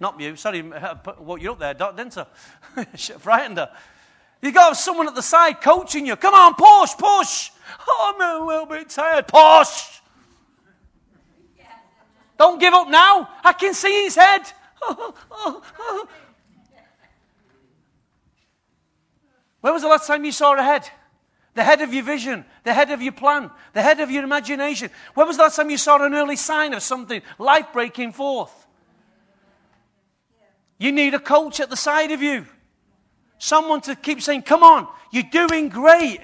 [0.00, 2.26] Not you, sorry, uh, what you up there, didn't I?
[3.18, 3.70] Frightened her.
[4.42, 6.16] You got someone at the side coaching you.
[6.16, 7.52] Come on, push, push.
[7.86, 9.28] Oh, I'm a little bit tired.
[9.28, 10.00] Push.
[12.36, 13.28] Don't give up now.
[13.44, 14.42] I can see his head.
[19.60, 20.90] when was the last time you saw a head?
[21.54, 24.90] The head of your vision, the head of your plan, the head of your imagination.
[25.14, 28.66] When was the last time you saw an early sign of something life breaking forth?
[30.78, 32.46] You need a coach at the side of you.
[33.38, 36.20] Someone to keep saying, Come on, you're doing great.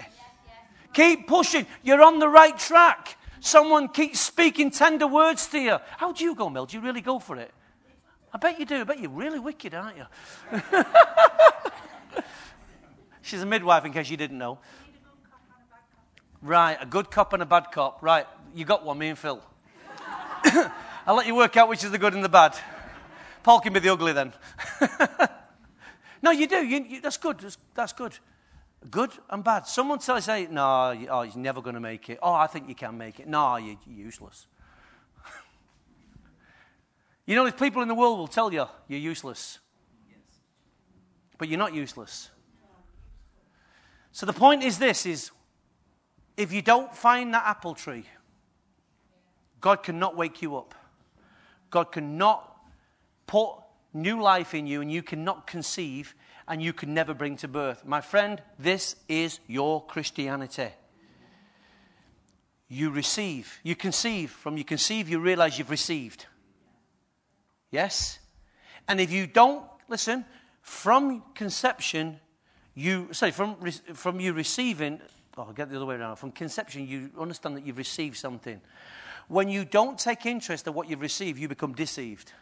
[0.93, 1.67] Keep pushing.
[1.83, 3.17] You're on the right track.
[3.39, 5.79] Someone keeps speaking tender words to you.
[5.97, 6.67] How do you go, Mel?
[6.67, 7.53] Do you really go for it?
[8.33, 8.81] I bet you do.
[8.81, 10.07] I bet you're really wicked, aren't you?
[13.23, 14.59] She's a midwife, in case you didn't know.
[16.43, 18.03] Right, a good cop and a bad cop.
[18.03, 19.43] Right, you got one, me and Phil.
[21.07, 22.57] I'll let you work out which is the good and the bad.
[23.43, 24.33] Paul can be the ugly then.
[26.23, 26.65] no, you do.
[26.65, 27.39] You, you, that's good.
[27.41, 28.19] That's, that's, good.
[28.91, 29.67] Good and bad.
[29.67, 32.19] Someone tell say, no, oh, he's never going to make it.
[32.23, 33.29] Oh, I think you can make it.
[33.29, 34.47] No, you're, you're useless.
[37.27, 39.59] you know, there's people in the world will tell you you're useless.
[40.09, 40.19] yes.
[41.39, 42.31] But you're not useless.
[44.13, 45.31] So the point is this is
[46.37, 48.05] if you don't find that apple tree,
[49.61, 50.75] God cannot wake you up.
[51.71, 52.57] God cannot
[53.27, 53.55] put
[53.93, 56.15] new life in you, and you cannot conceive,
[56.49, 57.85] and you can never bring to birth.
[57.85, 60.69] My friend, this is your Christianity.
[62.69, 64.31] You receive, you conceive.
[64.31, 66.27] From you conceive, you realize you've received.
[67.71, 68.21] Yes?
[68.89, 70.25] And if you don't, listen,
[70.63, 72.21] from conception,
[72.75, 73.57] you, say, from,
[73.95, 75.01] from you receiving,
[75.41, 76.17] oh, I'll get the other way around.
[76.17, 78.61] From conception, you understand that you've received something.
[79.29, 82.33] When you don't take interest in what you've received, you become deceived.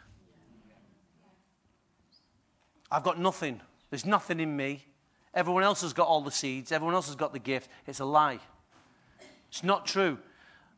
[2.91, 3.61] I've got nothing.
[3.89, 4.83] There's nothing in me.
[5.33, 6.71] Everyone else has got all the seeds.
[6.71, 7.69] Everyone else has got the gift.
[7.85, 8.39] It's a lie.
[9.49, 10.17] It's not true.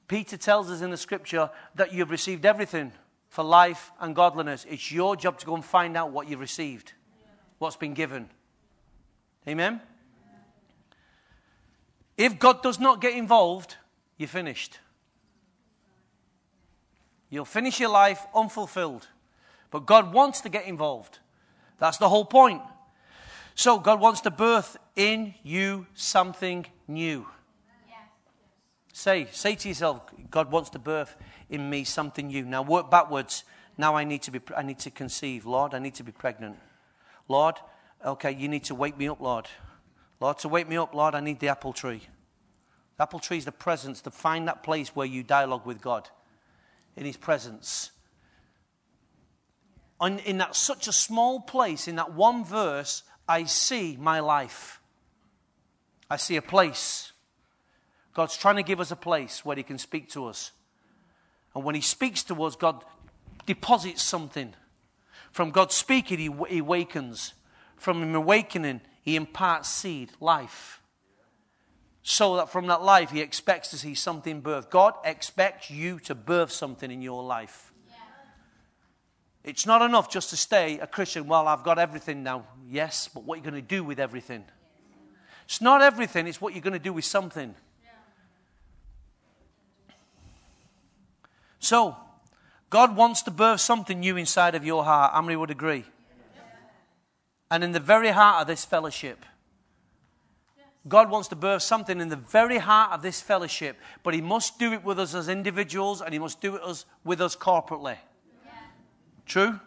[0.07, 2.91] Peter tells us in the scripture that you've received everything
[3.29, 4.65] for life and godliness.
[4.69, 6.91] It's your job to go and find out what you've received,
[7.59, 8.29] what's been given.
[9.47, 9.79] Amen?
[12.17, 13.77] If God does not get involved,
[14.17, 14.79] you're finished.
[17.29, 19.07] You'll finish your life unfulfilled.
[19.71, 21.19] But God wants to get involved.
[21.79, 22.61] That's the whole point.
[23.55, 27.25] So God wants to birth in you something new.
[28.93, 31.15] Say, say to yourself, God wants to birth
[31.49, 32.43] in me something new.
[32.45, 33.45] Now work backwards.
[33.77, 35.45] Now I need to be I need to conceive.
[35.45, 36.57] Lord, I need to be pregnant.
[37.27, 37.55] Lord,
[38.05, 39.47] okay, you need to wake me up, Lord.
[40.21, 42.03] Lord, to wake me up, Lord, I need the apple tree.
[42.95, 46.07] The apple tree is the presence, to find that place where you dialogue with God
[46.95, 47.91] in His presence.
[49.99, 54.79] And in that such a small place, in that one verse, I see my life.
[56.09, 57.11] I see a place.
[58.13, 60.51] God's trying to give us a place where He can speak to us.
[61.55, 62.83] And when He speaks to us, God
[63.47, 64.53] deposits something,
[65.31, 67.33] From God speaking, he, he awakens.
[67.75, 70.81] From him awakening, he imparts seed, life.
[72.03, 74.69] So that from that life, he expects to see something birth.
[74.69, 77.71] God expects you to birth something in your life.
[79.43, 81.27] It's not enough just to stay a Christian.
[81.27, 82.45] Well, I've got everything now.
[82.69, 84.43] Yes, but what are you going to do with everything?
[85.45, 87.55] It's not everything, it's what you're going to do with something.
[91.59, 91.95] So,
[92.69, 95.13] God wants to birth something new inside of your heart.
[95.23, 95.85] Many would agree?
[97.51, 99.25] And in the very heart of this fellowship,
[100.87, 104.57] God wants to birth something in the very heart of this fellowship, but He must
[104.57, 107.97] do it with us as individuals and He must do it with us corporately.
[109.25, 109.59] True?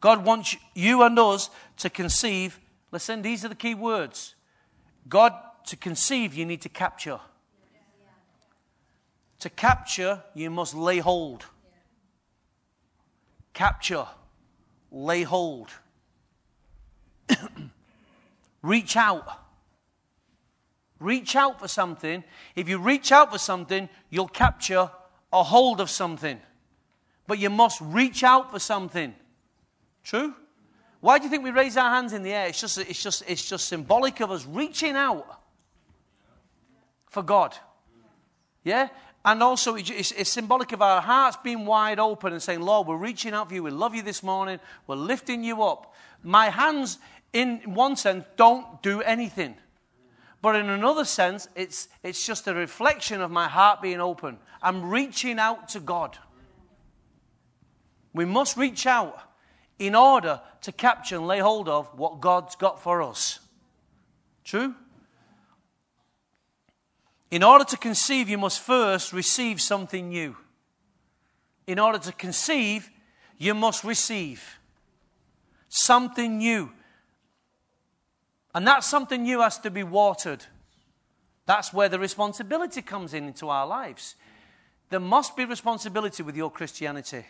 [0.00, 2.58] God wants you and us to conceive.
[2.90, 4.34] Listen, these are the key words.
[5.08, 5.32] God,
[5.66, 7.20] to conceive, you need to capture.
[9.40, 11.46] To capture, you must lay hold.
[13.54, 14.06] Capture,
[14.90, 15.70] lay hold.
[18.62, 19.28] Reach out.
[21.00, 22.24] Reach out for something.
[22.56, 24.90] If you reach out for something, you'll capture
[25.32, 26.40] a hold of something.
[27.26, 29.14] But you must reach out for something.
[30.02, 30.34] True?
[31.00, 32.48] Why do you think we raise our hands in the air?
[32.48, 35.40] It's just, it's just, it's just symbolic of us reaching out
[37.06, 37.54] for God.
[38.64, 38.88] Yeah?
[39.24, 42.96] And also, it's, it's, symbolic of our hearts being wide open and saying, Lord, we're
[42.96, 43.62] reaching out for you.
[43.62, 44.58] We love you this morning.
[44.86, 45.94] We're lifting you up.
[46.22, 46.98] My hands,
[47.32, 49.54] in one sense, don't do anything.
[50.40, 54.38] But in another sense, it's, it's just a reflection of my heart being open.
[54.62, 56.16] I'm reaching out to God.
[58.12, 59.20] We must reach out
[59.78, 63.40] in order to capture and lay hold of what God's got for us.
[64.44, 64.74] True?
[67.30, 70.36] In order to conceive, you must first receive something new.
[71.66, 72.90] In order to conceive,
[73.36, 74.58] you must receive
[75.68, 76.72] something new.
[78.54, 80.44] And that's something new has to be watered.
[81.46, 84.16] That's where the responsibility comes in into our lives.
[84.90, 87.24] There must be responsibility with your Christianity.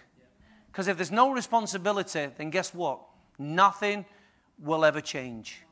[0.66, 3.00] Because if there's no responsibility, then guess what?
[3.38, 4.04] Nothing
[4.58, 5.62] will ever change.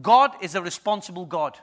[0.00, 1.58] God is a responsible God.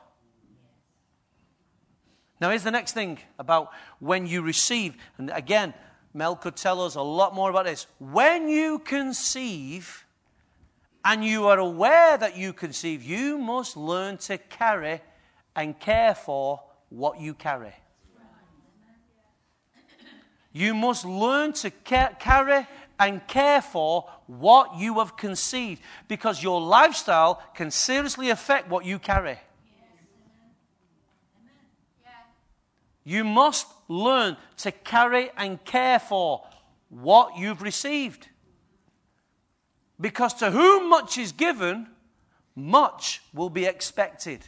[2.39, 4.95] Now, here's the next thing about when you receive.
[5.17, 5.73] And again,
[6.13, 7.87] Mel could tell us a lot more about this.
[7.99, 10.05] When you conceive
[11.07, 14.99] and you are aware that you conceive, you must learn to carry
[15.55, 17.73] and care for what you carry.
[20.51, 22.67] You must learn to carry
[22.99, 28.99] and care for what you have conceived because your lifestyle can seriously affect what you
[28.99, 29.39] carry.
[33.05, 36.45] You must learn to carry and care for
[36.89, 38.27] what you've received.
[39.99, 41.87] Because to whom much is given,
[42.55, 44.41] much will be expected.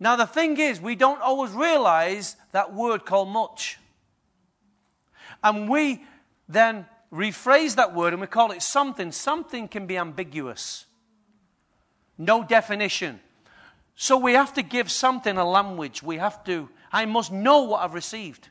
[0.00, 3.78] Now, the thing is, we don't always realize that word called much.
[5.42, 6.02] And we
[6.48, 9.12] then rephrase that word and we call it something.
[9.12, 10.86] Something can be ambiguous,
[12.18, 13.20] no definition.
[13.96, 16.02] So we have to give something a language.
[16.02, 18.50] We have to I must know what I've received.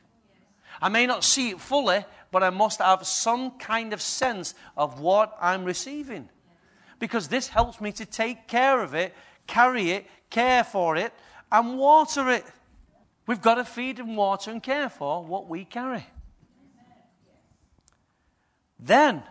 [0.82, 4.98] I may not see it fully, but I must have some kind of sense of
[4.98, 6.28] what I'm receiving.
[6.98, 9.14] Because this helps me to take care of it,
[9.46, 11.12] carry it, care for it,
[11.52, 12.44] and water it.
[13.28, 16.04] We've got to feed and water and care for what we carry.
[18.80, 19.22] Then,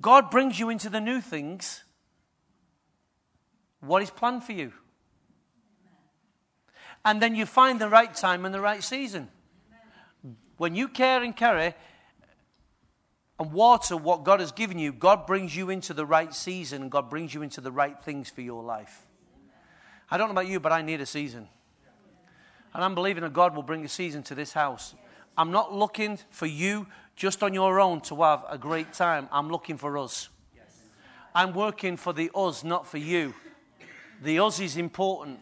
[0.00, 1.84] God brings you into the new things,
[3.80, 4.72] what is planned for you
[7.04, 9.28] and then you find the right time and the right season.
[10.60, 11.72] When you care and carry
[13.38, 16.90] and water what God has given you, God brings you into the right season and
[16.90, 19.06] God brings you into the right things for your life.
[20.10, 21.48] I don't know about you, but I need a season.
[22.74, 24.94] And I'm believing that God will bring a season to this house.
[25.34, 29.30] I'm not looking for you just on your own to have a great time.
[29.32, 30.28] I'm looking for us.
[31.34, 33.32] I'm working for the us, not for you.
[34.22, 35.40] The us is important.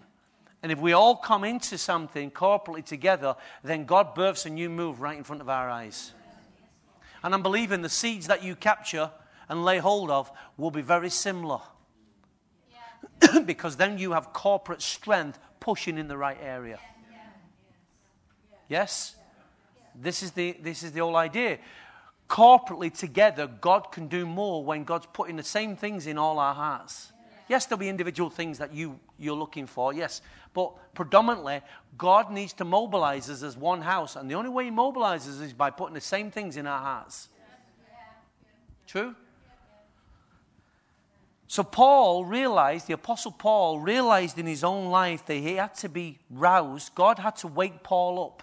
[0.63, 5.01] And if we all come into something corporately together, then God births a new move
[5.01, 6.13] right in front of our eyes.
[7.23, 9.11] And I'm believing the seeds that you capture
[9.49, 11.61] and lay hold of will be very similar.
[13.23, 13.41] Yeah.
[13.47, 16.79] because then you have corporate strength pushing in the right area.
[18.69, 19.17] Yes?
[19.95, 21.59] This is the, this is the whole idea.
[22.29, 26.55] Corporately together, God can do more when God's putting the same things in all our
[26.55, 27.13] hearts.
[27.49, 30.21] Yes, there'll be individual things that you, you're looking for, yes.
[30.53, 31.63] But predominantly,
[31.97, 34.17] God needs to mobilize us as one house.
[34.17, 37.29] And the only way He mobilizes is by putting the same things in our hearts.
[38.87, 39.15] True?
[41.47, 45.89] So Paul realized, the Apostle Paul realized in his own life that he had to
[45.89, 46.95] be roused.
[46.95, 48.43] God had to wake Paul up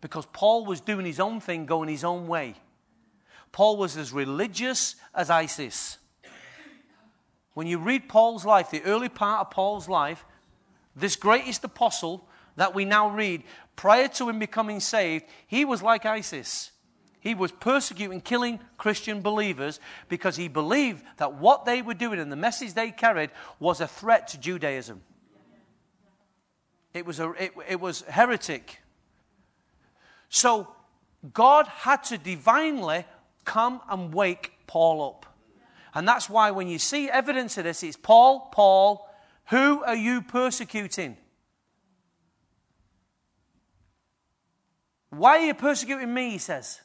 [0.00, 2.54] because Paul was doing his own thing, going his own way.
[3.50, 5.98] Paul was as religious as ISIS.
[7.54, 10.24] When you read Paul's life, the early part of Paul's life,
[10.94, 12.26] this greatest apostle
[12.56, 13.42] that we now read,
[13.76, 16.72] prior to him becoming saved, he was like ISIS.
[17.20, 19.78] He was persecuting, killing Christian believers
[20.08, 23.86] because he believed that what they were doing and the message they carried was a
[23.86, 25.02] threat to Judaism.
[26.94, 28.80] It was, a, it, it was heretic.
[30.30, 30.68] So
[31.34, 33.04] God had to divinely
[33.44, 35.26] come and wake Paul up.
[35.94, 39.08] And that's why when you see evidence of this, it's Paul, Paul,
[39.46, 41.16] who are you persecuting?
[45.10, 46.30] Why are you persecuting me?
[46.30, 46.80] He says.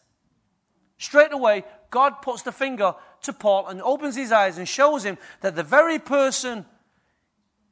[0.98, 5.18] Straight away, God puts the finger to Paul and opens his eyes and shows him
[5.42, 6.66] that the very person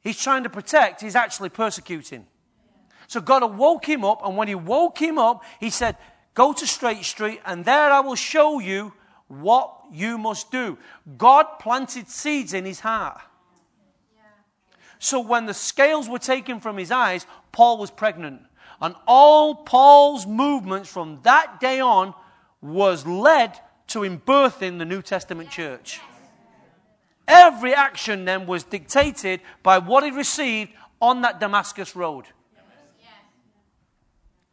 [0.00, 2.26] he's trying to protect, he's actually persecuting.
[3.06, 5.96] So God woke him up, and when he woke him up, he said,
[6.34, 8.92] Go to Straight Street, and there I will show you
[9.40, 10.78] what you must do.
[11.16, 13.20] God planted seeds in his heart.
[14.98, 18.42] So when the scales were taken from his eyes, Paul was pregnant.
[18.80, 22.14] And all Paul's movements from that day on
[22.60, 23.58] was led
[23.88, 26.00] to him birthing the New Testament church.
[27.28, 32.26] Every action then was dictated by what he received on that Damascus road.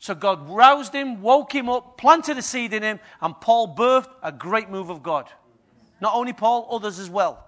[0.01, 4.09] So God roused him, woke him up, planted a seed in him, and Paul birthed
[4.23, 5.29] a great move of God.
[6.01, 7.45] Not only Paul, others as well.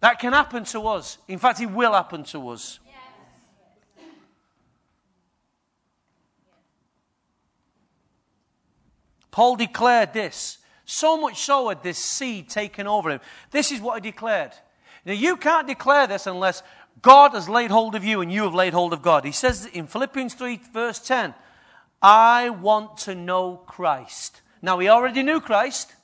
[0.00, 1.18] That can happen to us.
[1.28, 2.80] In fact, it will happen to us.
[9.30, 10.56] Paul declared this.
[10.86, 13.20] So much so had this seed taken over him.
[13.50, 14.52] This is what he declared.
[15.04, 16.62] Now, you can't declare this unless
[17.02, 19.24] God has laid hold of you and you have laid hold of God.
[19.24, 21.34] He says in Philippians 3, verse 10,
[22.02, 24.42] I want to know Christ.
[24.62, 25.94] Now, he already knew Christ,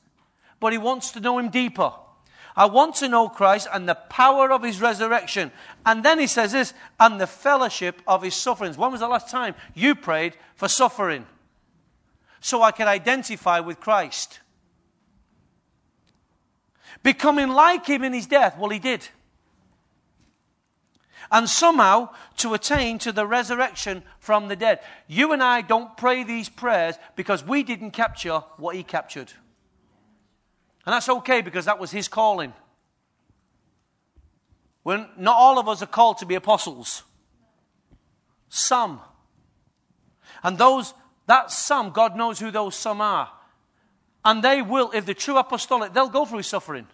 [0.60, 1.92] but he wants to know him deeper.
[2.54, 5.50] I want to know Christ and the power of his resurrection.
[5.86, 8.76] And then he says this, and the fellowship of his sufferings.
[8.76, 11.26] When was the last time you prayed for suffering?
[12.40, 14.40] So I could identify with Christ.
[17.02, 18.58] Becoming like him in his death.
[18.58, 19.08] Well, he did
[21.32, 24.80] and somehow to attain to the resurrection from the dead.
[25.08, 29.32] You and I don't pray these prayers because we didn't capture what he captured.
[30.84, 32.52] And that's okay because that was his calling.
[34.82, 37.02] When not all of us are called to be apostles.
[38.50, 39.00] Some.
[40.42, 40.92] And those,
[41.28, 43.30] that some, God knows who those some are.
[44.24, 46.86] And they will, if they're true apostolic, they'll go through suffering.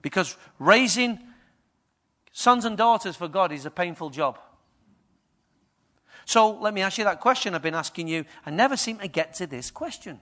[0.00, 1.20] Because raising
[2.32, 4.38] Sons and daughters for God is a painful job.
[6.24, 8.24] So let me ask you that question I've been asking you.
[8.46, 10.20] I never seem to get to this question.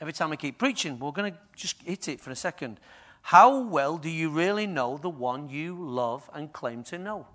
[0.00, 2.80] Every time I keep preaching, we're going to just hit it for a second.
[3.22, 7.26] How well do you really know the one you love and claim to know?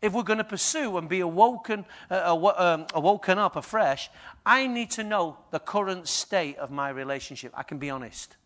[0.00, 4.08] If we're going to pursue and be awoken, uh, um, awoken up afresh,
[4.46, 7.52] I need to know the current state of my relationship.
[7.54, 8.36] I can be honest.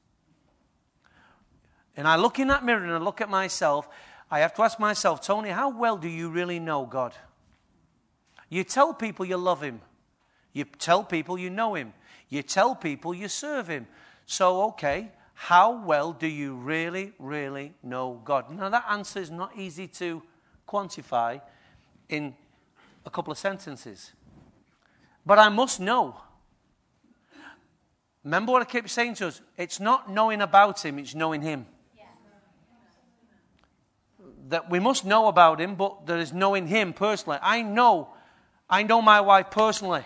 [1.97, 3.89] And I look in that mirror and I look at myself,
[4.31, 7.15] I have to ask myself, Tony, how well do you really know God?
[8.49, 9.81] You tell people you love Him.
[10.53, 11.93] You tell people you know Him.
[12.29, 13.87] You tell people you serve Him.
[14.25, 18.51] So, okay, how well do you really, really know God?
[18.51, 20.23] Now, that answer is not easy to
[20.67, 21.43] quantify
[22.09, 22.35] in
[23.05, 24.13] a couple of sentences.
[25.27, 26.17] But I must know.
[28.25, 29.43] Remember what I keep saying to us?
[29.59, 31.67] It's not knowing about Him, it's knowing Him
[34.53, 37.39] that we must know about him, but there is knowing him personally.
[37.43, 38.09] I know,
[38.69, 40.05] I know my wife personally.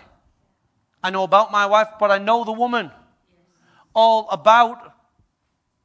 [1.03, 2.91] I know about my wife, but I know the woman.
[3.93, 4.93] All about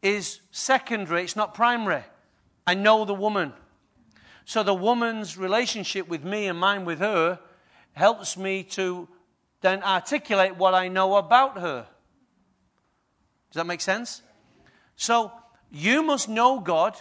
[0.00, 2.04] is secondary, it's not primary.
[2.66, 3.52] I know the woman.
[4.44, 7.40] So the woman's relationship with me and mine with her
[7.92, 9.08] helps me to
[9.60, 11.86] then articulate what I know about her.
[13.50, 14.22] Does that make sense?
[14.96, 15.32] So
[15.70, 16.96] you must know God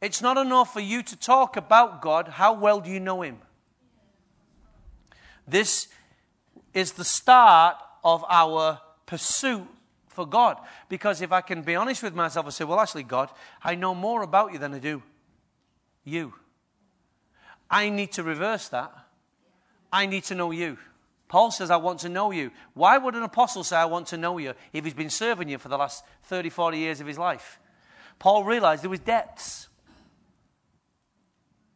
[0.00, 2.28] it's not enough for you to talk about God.
[2.28, 3.38] How well do you know Him?
[5.46, 5.88] This
[6.72, 9.66] is the start of our pursuit
[10.08, 10.58] for God.
[10.88, 13.30] Because if I can be honest with myself, I say, well, actually, God,
[13.62, 15.02] I know more about you than I do
[16.06, 16.34] you.
[17.70, 18.92] I need to reverse that.
[19.90, 20.76] I need to know you
[21.34, 22.52] Paul says, I want to know you.
[22.74, 25.58] Why would an apostle say, I want to know you, if he's been serving you
[25.58, 27.58] for the last 30, 40 years of his life?
[28.20, 29.68] Paul realized there was depths.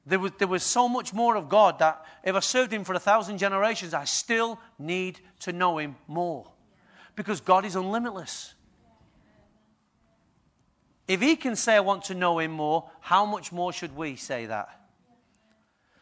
[0.08, 2.94] There was, there was so much more of God that if I served him for
[2.94, 6.50] a thousand generations, I still need to know him more.
[7.14, 8.54] Because God is unlimitless.
[11.06, 14.16] If he can say, I want to know him more, how much more should we
[14.16, 14.68] say that?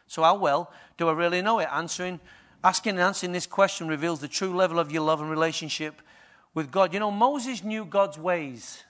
[0.07, 1.67] So, how well do I really know it?
[1.71, 2.21] Answering,
[2.63, 6.01] asking and answering this question reveals the true level of your love and relationship
[6.53, 6.93] with God.
[6.93, 8.83] You know, Moses knew God's ways.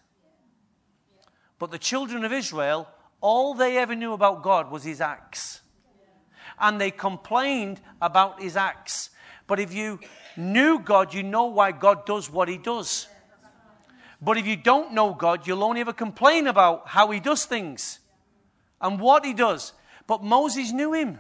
[1.58, 2.88] But the children of Israel,
[3.28, 5.60] all they ever knew about God was his acts.
[6.58, 9.10] And they complained about his acts.
[9.48, 10.00] But if you
[10.38, 13.10] knew God, you know why God does what he does.
[14.22, 18.00] But if you don't know God, you'll only ever complain about how he does things
[18.80, 19.74] and what he does.
[20.08, 21.20] But Moses knew him.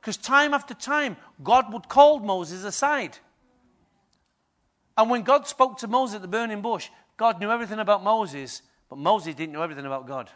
[0.00, 3.18] Because time after time, God would call Moses aside.
[4.96, 6.88] And when God spoke to Moses at the burning bush,
[7.18, 10.30] God knew everything about Moses, but Moses didn't know everything about God.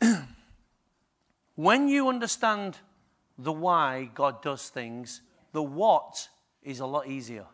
[1.54, 2.78] when you understand
[3.38, 5.22] the why God does things,
[5.52, 6.28] the what
[6.62, 7.46] is a lot easier.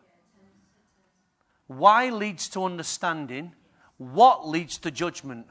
[1.67, 3.53] Why leads to understanding,
[3.97, 5.47] what leads to judgment.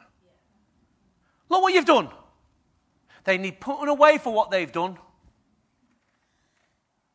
[1.49, 2.11] Look what you've done.
[3.25, 4.99] They need putting away for what they've done.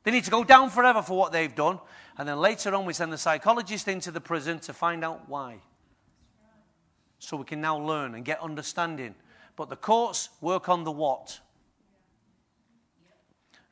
[0.03, 1.80] They need to go down forever for what they've done.
[2.18, 5.58] And then later on, we send the psychologist into the prison to find out why.
[7.20, 9.16] So we can now learn and get understanding.
[9.56, 11.39] But the courts work on the what.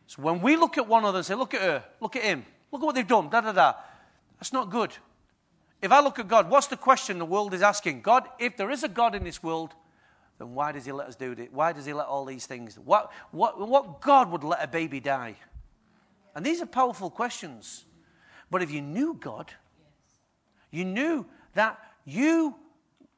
[0.07, 2.45] So when we look at one another and say, look at her, look at him,
[2.71, 3.73] look at what they've done, da da da,
[4.39, 4.91] that's not good.
[5.81, 8.01] If I look at God, what's the question the world is asking?
[8.01, 9.73] God, if there is a God in this world,
[10.39, 11.51] then why does he let us do it?
[11.51, 12.79] Why does he let all these things?
[12.79, 15.35] What, what, what God would let a baby die?
[16.35, 17.83] And these are powerful questions.
[18.49, 19.51] But if you knew God,
[20.71, 22.55] you knew that you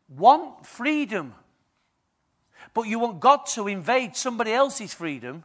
[0.10, 1.36] want freedom,
[2.74, 5.44] but you want God to invade somebody else's freedom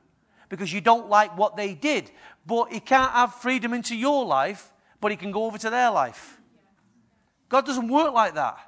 [0.49, 2.11] because you don't like what they did.
[2.47, 5.91] But He can't have freedom into your life, but He can go over to their
[5.91, 6.41] life.
[7.49, 8.59] God doesn't work like that.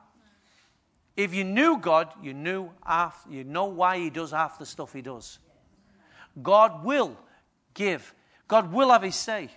[1.16, 4.92] If you knew God, you knew half, you know why He does half the stuff
[4.92, 5.38] He does.
[6.40, 7.16] God will
[7.74, 8.14] give.
[8.48, 9.50] God will have His say.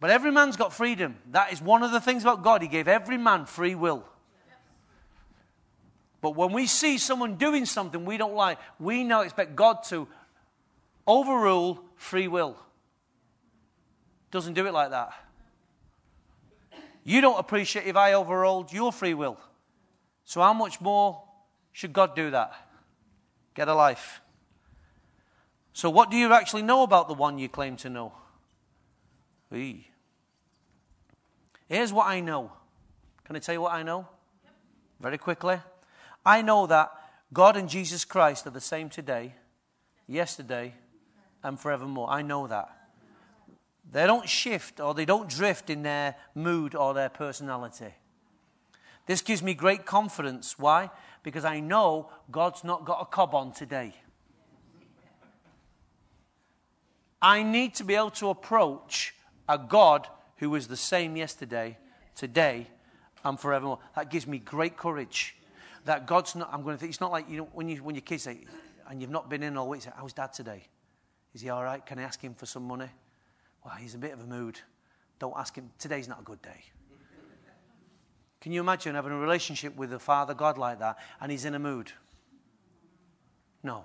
[0.00, 1.16] But every man's got freedom.
[1.30, 2.62] That is one of the things about God.
[2.62, 4.04] He gave every man free will.
[6.20, 10.06] But when we see someone doing something we don't like, we now expect God to
[11.06, 12.56] overrule free will.
[14.30, 15.12] Doesn't do it like that.
[17.04, 19.38] You don't appreciate if I overruled your free will.
[20.24, 21.22] So, how much more
[21.72, 22.54] should God do that?
[23.54, 24.20] Get a life.
[25.72, 28.12] So, what do you actually know about the one you claim to know?
[29.52, 29.88] Eee.
[31.68, 32.52] Here's what I know.
[33.24, 34.06] Can I tell you what I know?
[35.00, 35.58] Very quickly.
[36.24, 36.92] I know that
[37.32, 39.34] God and Jesus Christ are the same today,
[40.06, 40.74] yesterday,
[41.42, 42.10] and forevermore.
[42.10, 42.76] I know that.
[43.90, 47.94] They don't shift or they don't drift in their mood or their personality.
[49.06, 50.58] This gives me great confidence.
[50.58, 50.90] Why?
[51.22, 53.94] Because I know God's not got a cob on today.
[57.20, 59.14] I need to be able to approach
[59.48, 60.06] a God
[60.36, 61.76] who is the same yesterday,
[62.14, 62.68] today,
[63.24, 63.80] and forevermore.
[63.94, 65.36] That gives me great courage.
[65.84, 67.94] That God's not, I'm going to think, it's not like, you know, when, you, when
[67.94, 68.44] your kids say,
[68.88, 70.64] and you've not been in all week, say, how's dad today?
[71.34, 71.84] Is he all right?
[71.84, 72.88] Can I ask him for some money?
[73.64, 74.58] Well, he's a bit of a mood.
[75.18, 75.70] Don't ask him.
[75.78, 76.64] Today's not a good day.
[78.40, 81.54] Can you imagine having a relationship with a Father God like that and he's in
[81.54, 81.92] a mood?
[83.62, 83.84] No.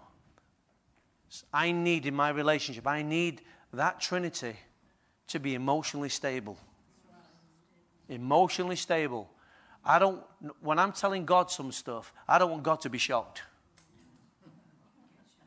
[1.54, 3.42] I need in my relationship, I need
[3.74, 4.56] that Trinity
[5.28, 6.58] to be emotionally stable.
[8.08, 9.30] Emotionally stable.
[9.86, 10.22] I don't,
[10.62, 13.44] when I'm telling God some stuff, I don't want God to be shocked.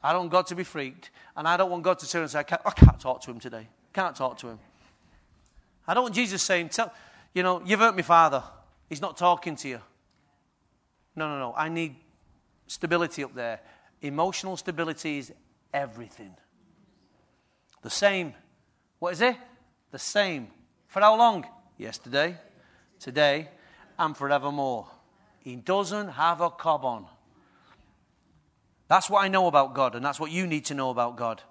[0.03, 1.11] I don't want God to be freaked.
[1.36, 3.30] And I don't want God to turn and say, I can't, I can't talk to
[3.30, 3.68] him today.
[3.93, 4.59] Can't talk to him.
[5.86, 6.93] I don't want Jesus saying, tell,
[7.34, 8.45] you know, you've hurt me, father.
[8.89, 9.80] He's not talking to you.
[11.16, 11.55] No, no, no.
[11.57, 11.97] I need
[12.68, 13.61] stability up there.
[14.03, 15.32] Emotional stability is
[15.74, 16.34] everything.
[17.82, 18.34] The same.
[19.01, 19.36] What is it?
[19.91, 20.49] The same.
[20.86, 21.45] For how long?
[21.76, 22.36] Yesterday,
[22.99, 23.49] today,
[23.99, 24.86] and forevermore.
[25.40, 27.07] He doesn't have a cob on.
[28.88, 31.42] That's what I know about God, and that's what you need to know about God.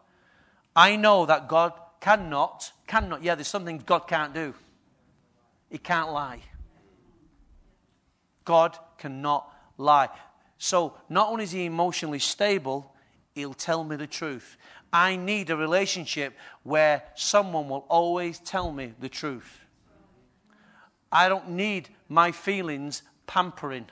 [0.76, 4.54] I know that God cannot, cannot, yeah, there's something God can't do.
[5.70, 6.40] He can't lie.
[8.46, 10.10] God cannot lie.
[10.58, 12.94] So not only is he emotionally stable,
[13.36, 14.58] he'll tell me the truth.
[14.92, 16.34] I need a relationship
[16.64, 19.60] where someone will always tell me the truth.
[21.12, 23.88] I don't need my feelings pampering.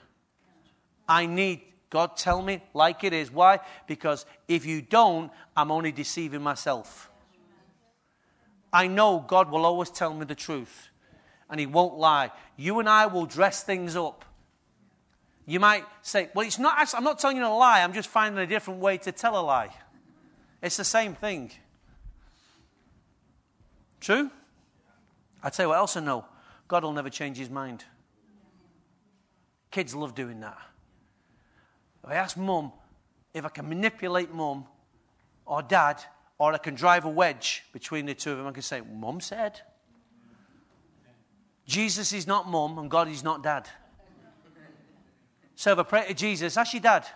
[1.08, 3.30] I need God tell me like it is.
[3.30, 3.60] Why?
[3.86, 7.10] Because if you don't, I'm only deceiving myself.
[8.72, 10.88] I know God will always tell me the truth
[11.48, 12.32] and He won't lie.
[12.56, 14.24] You and I will dress things up.
[15.46, 18.42] You might say, Well, it's not, I'm not telling you a lie, I'm just finding
[18.42, 19.70] a different way to tell a lie.
[20.60, 21.52] It's the same thing.
[24.00, 24.30] True?
[25.42, 26.24] I tell you what else I know
[26.68, 27.84] God will never change His mind.
[29.70, 30.58] Kids love doing that.
[32.02, 32.72] If I ask mum
[33.36, 34.64] if I can manipulate mum
[35.44, 36.02] or dad,
[36.38, 39.20] or I can drive a wedge between the two of them, I can say, Mum
[39.20, 39.60] said.
[41.66, 43.68] Jesus is not mum and God is not dad.
[45.54, 47.06] So if I pray to Jesus, ask your dad.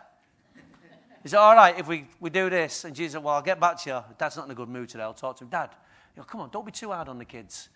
[1.25, 2.85] Is it all right if we, we do this?
[2.85, 4.01] And Jesus said, Well, I'll get back to you.
[4.19, 5.05] Dad's not in a good mood today.
[5.05, 5.51] I'll talk to him.
[5.51, 5.71] Dad,
[6.15, 7.71] you know, come on, don't be too hard on the kids.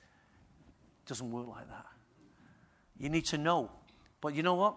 [1.07, 1.87] Doesn't work like that.
[2.99, 3.71] You need to know.
[4.21, 4.77] But you know what?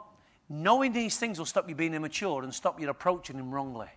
[0.49, 3.87] Knowing these things will stop you being immature and stop you approaching him wrongly.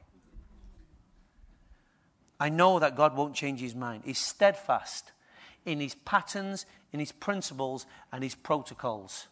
[2.38, 4.02] I know that God won't change his mind.
[4.04, 5.12] He's steadfast
[5.66, 9.28] in his patterns, in his principles, and his protocols.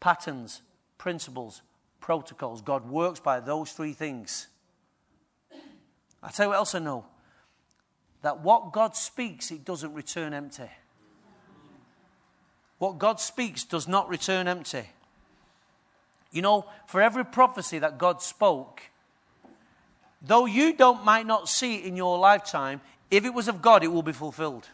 [0.00, 0.62] Patterns,
[0.98, 1.62] principles,
[2.00, 2.62] protocols.
[2.62, 4.48] God works by those three things.
[6.22, 7.06] I tell you what else I know
[8.22, 10.68] that what God speaks, it doesn't return empty.
[12.80, 14.88] What God speaks does not return empty.
[16.32, 18.84] You know, for every prophecy that God spoke,
[20.22, 23.84] though you don't might not see it in your lifetime, if it was of God,
[23.84, 24.66] it will be fulfilled.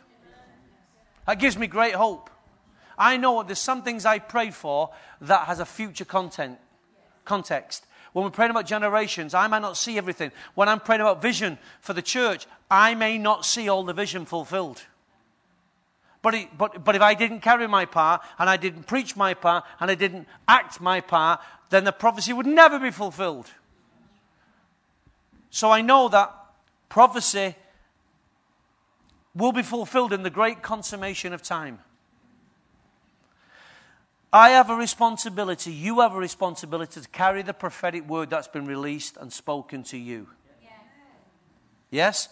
[1.27, 2.31] That gives me great hope.
[2.97, 4.91] I know there's some things I prayed for
[5.21, 6.59] that has a future content,
[7.25, 7.87] context.
[8.13, 10.31] When we're praying about generations, I might not see everything.
[10.55, 14.27] When I'm praying about vision for the church, I may not see all the vision
[14.27, 14.85] fulfilled.
[16.27, 19.33] But, it, but, but if I didn't carry my part, and I didn't preach my
[19.33, 21.39] part, and I didn't act my part,
[21.71, 23.49] then the prophecy would never be fulfilled.
[25.51, 26.35] So I know that
[26.89, 27.55] prophecy
[29.37, 31.79] will be fulfilled in the great consummation of time.
[34.33, 38.67] I have a responsibility, you have a responsibility to carry the prophetic word that's been
[38.67, 40.27] released and spoken to you.
[41.93, 42.29] Yes?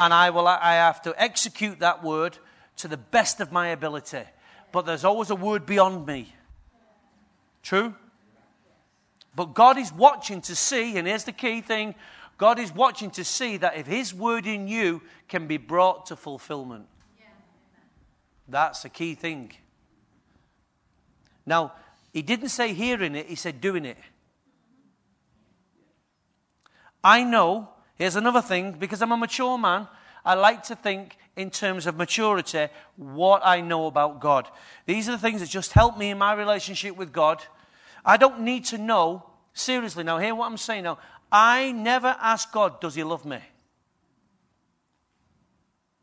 [0.00, 2.38] And I will I have to execute that word
[2.76, 4.22] to the best of my ability.
[4.72, 6.34] But there's always a word beyond me.
[7.62, 7.94] True?
[9.36, 11.94] But God is watching to see, and here's the key thing
[12.36, 16.16] God is watching to see that if His word in you can be brought to
[16.16, 16.86] fulfillment.
[18.48, 19.52] That's the key thing.
[21.46, 21.72] Now,
[22.12, 23.98] He didn't say hearing it, He said doing it.
[27.02, 29.88] I know, here's another thing, because I'm a mature man,
[30.24, 34.48] I like to think in terms of maturity what I know about God.
[34.86, 37.42] These are the things that just help me in my relationship with God.
[38.04, 40.98] I don't need to know, seriously, now, hear what I'm saying now.
[41.32, 43.38] I never ask God, does He love me?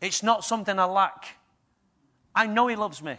[0.01, 1.37] It's not something I lack.
[2.35, 3.15] I know He loves me.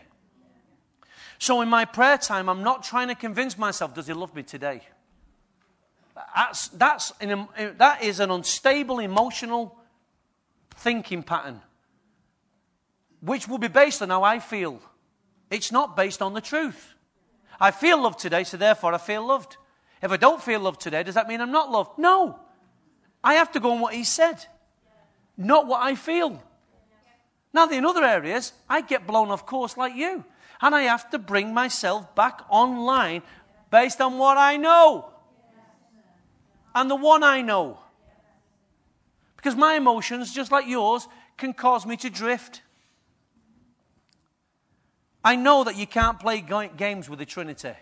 [1.38, 4.42] So in my prayer time, I'm not trying to convince myself, does He love me
[4.42, 4.82] today?
[6.34, 7.48] That's, that's an,
[7.78, 9.76] that is an unstable emotional
[10.76, 11.60] thinking pattern,
[13.22, 14.80] which will be based on how I feel.
[15.50, 16.94] It's not based on the truth.
[17.60, 19.56] I feel loved today, so therefore I feel loved.
[20.02, 21.98] If I don't feel loved today, does that mean I'm not loved?
[21.98, 22.40] No.
[23.22, 24.44] I have to go on what he said,
[25.36, 26.42] not what I feel.
[27.54, 30.24] Now, in other areas, I get blown off course like you.
[30.60, 33.22] And I have to bring myself back online
[33.70, 35.10] based on what I know.
[36.74, 37.78] And the one I know.
[39.36, 41.06] Because my emotions, just like yours,
[41.36, 42.62] can cause me to drift.
[45.24, 47.74] I know that you can't play games with the Trinity.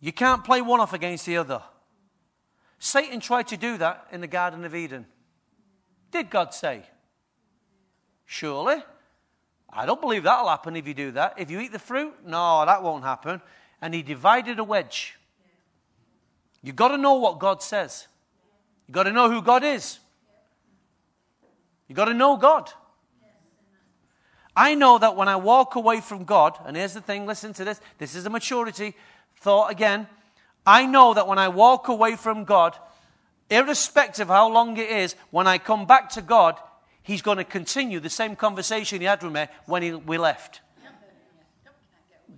[0.00, 1.62] You can't play one off against the other.
[2.78, 5.06] Satan tried to do that in the Garden of Eden.
[6.10, 6.82] Did God say?
[8.26, 8.82] Surely.
[9.72, 11.34] I don't believe that'll happen if you do that.
[11.38, 13.40] If you eat the fruit, no, that won't happen.
[13.80, 15.16] And he divided a wedge.
[16.62, 18.06] You've got to know what God says.
[18.86, 19.98] You've got to know who God is.
[21.88, 22.70] You've got to know God.
[24.54, 27.64] I know that when I walk away from God, and here's the thing listen to
[27.64, 28.94] this, this is a maturity
[29.36, 30.06] thought again.
[30.66, 32.76] I know that when I walk away from God,
[33.50, 36.56] irrespective of how long it is, when I come back to God,
[37.02, 40.60] He's going to continue the same conversation He had with me when he, we left.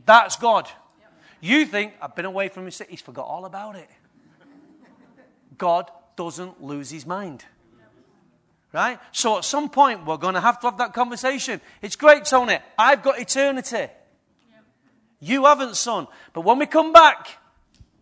[0.07, 0.69] That's God.
[1.41, 3.91] You think, I've been away from Him, He's forgot all about it.
[5.59, 7.45] God doesn't lose His mind.
[8.75, 8.99] Right?
[9.13, 11.61] So at some point, we're going to have to have that conversation.
[11.81, 12.59] It's great, Tony.
[12.77, 13.87] I've got eternity.
[15.21, 16.09] You haven't, son.
[16.33, 17.39] But when we come back,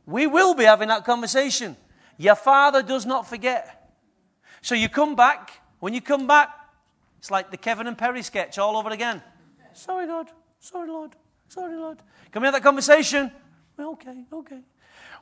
[0.07, 1.77] we will be having that conversation.
[2.16, 3.93] Your father does not forget.
[4.62, 5.61] So you come back.
[5.79, 6.49] When you come back,
[7.18, 9.20] it's like the Kevin and Perry sketch all over again.
[9.75, 10.31] Sorry, God.
[10.59, 11.14] Sorry, Lord.
[11.49, 11.99] Sorry, Lord.
[12.31, 13.31] Can we have that conversation?
[13.79, 14.61] Okay, okay.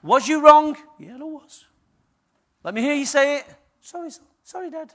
[0.00, 0.76] Was you wrong?
[0.96, 1.64] Yeah, I was.
[2.62, 3.46] Let me hear you say it.
[3.80, 4.26] Sorry, son.
[4.44, 4.94] Sorry, Dad.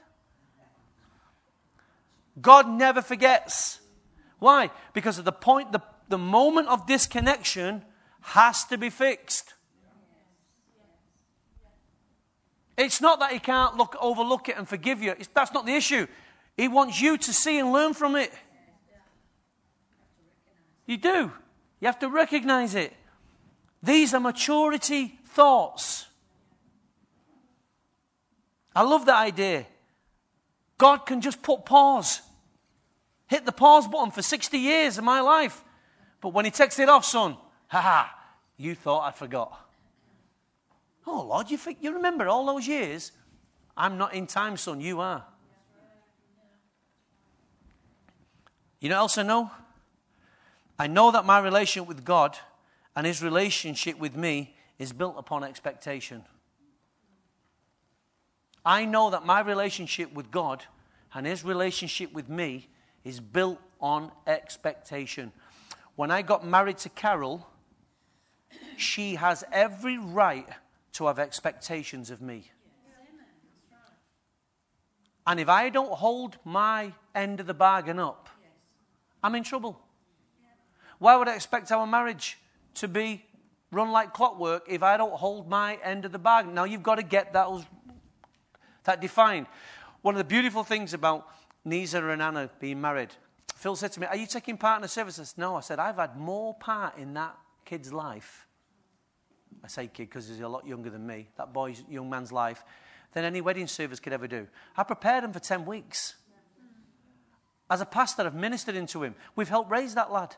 [2.40, 3.80] God never forgets.
[4.38, 4.70] Why?
[4.92, 7.82] Because at the point, the, the moment of disconnection
[8.20, 9.54] has to be fixed.
[12.76, 15.12] It's not that He can't look, overlook it and forgive you.
[15.12, 16.06] It's, that's not the issue.
[16.56, 18.32] He wants you to see and learn from it.
[20.86, 21.32] You do.
[21.80, 22.92] You have to recognize it.
[23.82, 26.06] These are maturity thoughts.
[28.74, 29.66] I love that idea.
[30.78, 32.20] God can just put pause.
[33.26, 35.64] Hit the pause button for 60 years of my life.
[36.20, 37.36] But when he takes it off, son,
[37.68, 38.14] ha ha,
[38.56, 39.58] you thought I forgot.
[41.06, 43.12] Oh, Lord, you, think, you remember all those years?
[43.76, 45.24] I'm not in time, son, you are.
[48.80, 49.50] You know else I know?
[50.78, 52.36] I know that my relationship with God
[52.94, 56.24] and his relationship with me is built upon expectation.
[58.64, 60.64] I know that my relationship with God
[61.14, 62.68] and his relationship with me
[63.06, 65.30] is built on expectation.
[65.94, 67.46] When I got married to Carol,
[68.76, 70.48] she has every right
[70.94, 72.50] to have expectations of me.
[75.24, 78.28] And if I don't hold my end of the bargain up,
[79.22, 79.80] I'm in trouble.
[80.98, 82.38] Why would I expect our marriage
[82.74, 83.24] to be
[83.70, 86.54] run like clockwork if I don't hold my end of the bargain?
[86.54, 87.48] Now, you've got to get that,
[88.82, 89.46] that defined.
[90.02, 91.28] One of the beautiful things about
[91.66, 93.10] Nisa and Anna being married,
[93.56, 95.34] Phil said to me, Are you taking part in the services?
[95.36, 98.46] No, I said, I've had more part in that kid's life.
[99.64, 102.64] I say kid because he's a lot younger than me, that boy's young man's life,
[103.14, 104.46] than any wedding service could ever do.
[104.76, 106.14] I prepared him for 10 weeks.
[107.68, 109.16] As a pastor, I've ministered into him.
[109.34, 110.36] We've helped raise that lad.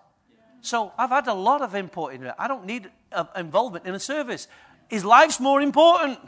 [0.62, 2.35] So I've had a lot of input in it.
[2.39, 4.49] I don't need uh, involvement in a service.
[4.89, 6.20] His life's more important.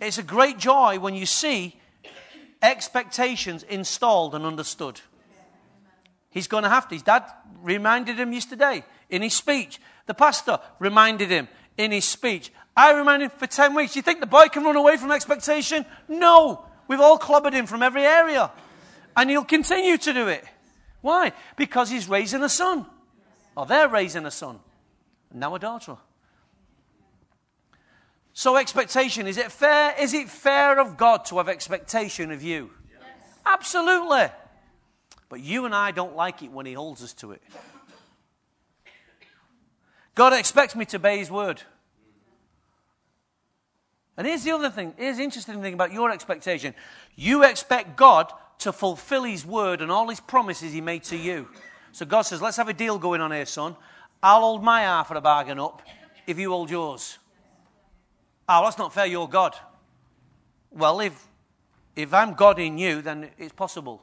[0.00, 1.80] It's a great joy when you see
[2.66, 5.00] expectations installed and understood.
[6.30, 6.94] He's going to have to.
[6.94, 7.24] His dad
[7.62, 9.80] reminded him yesterday in his speech.
[10.06, 11.48] The pastor reminded him
[11.78, 12.52] in his speech.
[12.76, 13.96] I reminded him for 10 weeks.
[13.96, 15.86] You think the boy can run away from expectation?
[16.08, 16.66] No.
[16.88, 18.50] We've all clobbered him from every area.
[19.16, 20.44] And he'll continue to do it.
[21.00, 21.32] Why?
[21.56, 22.84] Because he's raising a son.
[23.56, 24.58] Or they're raising a son.
[25.30, 25.96] And now a daughter.
[28.38, 29.94] So expectation, is it fair?
[29.98, 32.70] Is it fair of God to have expectation of you?
[32.92, 33.00] Yes.
[33.46, 34.26] Absolutely.
[35.30, 37.42] But you and I don't like it when he holds us to it.
[40.14, 41.62] God expects me to obey his word.
[44.18, 44.92] And here's the other thing.
[44.98, 46.74] Here's the interesting thing about your expectation.
[47.14, 51.48] You expect God to fulfill his word and all his promises he made to you.
[51.92, 53.76] So God says, Let's have a deal going on here, son.
[54.22, 55.80] I'll hold my half of the bargain up
[56.26, 57.16] if you hold yours.
[58.48, 59.56] Oh, that's not fair, you're God.
[60.70, 61.26] Well, if,
[61.94, 64.02] if I'm God in you, then it's possible.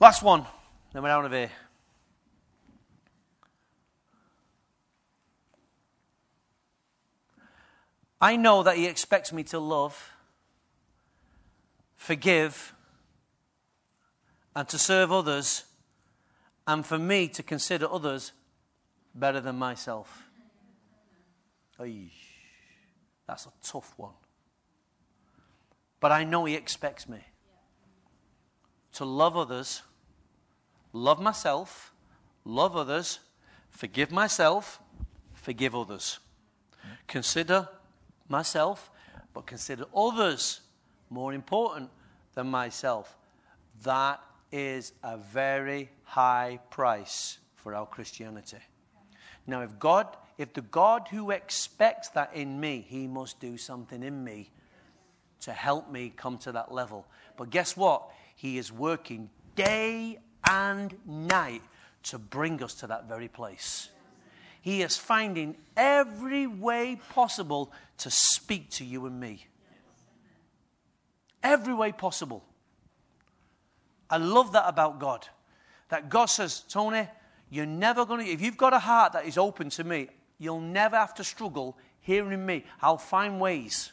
[0.00, 0.44] Last one,
[0.92, 1.50] then we're out of here.
[8.20, 10.10] I know that He expects me to love
[12.04, 12.74] forgive,
[14.54, 15.64] and to serve others,
[16.66, 18.32] and for me to consider others
[19.14, 20.24] better than myself.
[23.26, 24.12] That's a tough one.
[26.00, 27.20] But I know He expects me
[28.92, 29.82] to love others,
[30.92, 31.92] love myself,
[32.44, 33.18] love others,
[33.70, 34.80] forgive myself,
[35.32, 36.20] forgive others.
[37.06, 37.68] Consider
[38.28, 38.90] myself,
[39.32, 40.60] but consider others
[41.10, 41.90] more important
[42.34, 43.16] than myself.
[43.82, 44.20] That
[44.52, 48.58] is a very high price for our Christianity.
[49.46, 54.02] Now, if God, if the God who expects that in me, he must do something
[54.02, 54.50] in me
[55.40, 57.06] to help me come to that level.
[57.36, 58.10] But guess what?
[58.34, 60.18] He is working day
[60.48, 61.62] and night
[62.04, 63.88] to bring us to that very place.
[64.60, 69.46] He is finding every way possible to speak to you and me
[71.44, 72.42] every way possible.
[74.10, 75.28] I love that about God.
[75.90, 77.06] That God says, Tony,
[77.50, 80.08] you're never going to, if you've got a heart that is open to me,
[80.38, 82.64] you'll never have to struggle hearing me.
[82.82, 83.92] I'll find ways.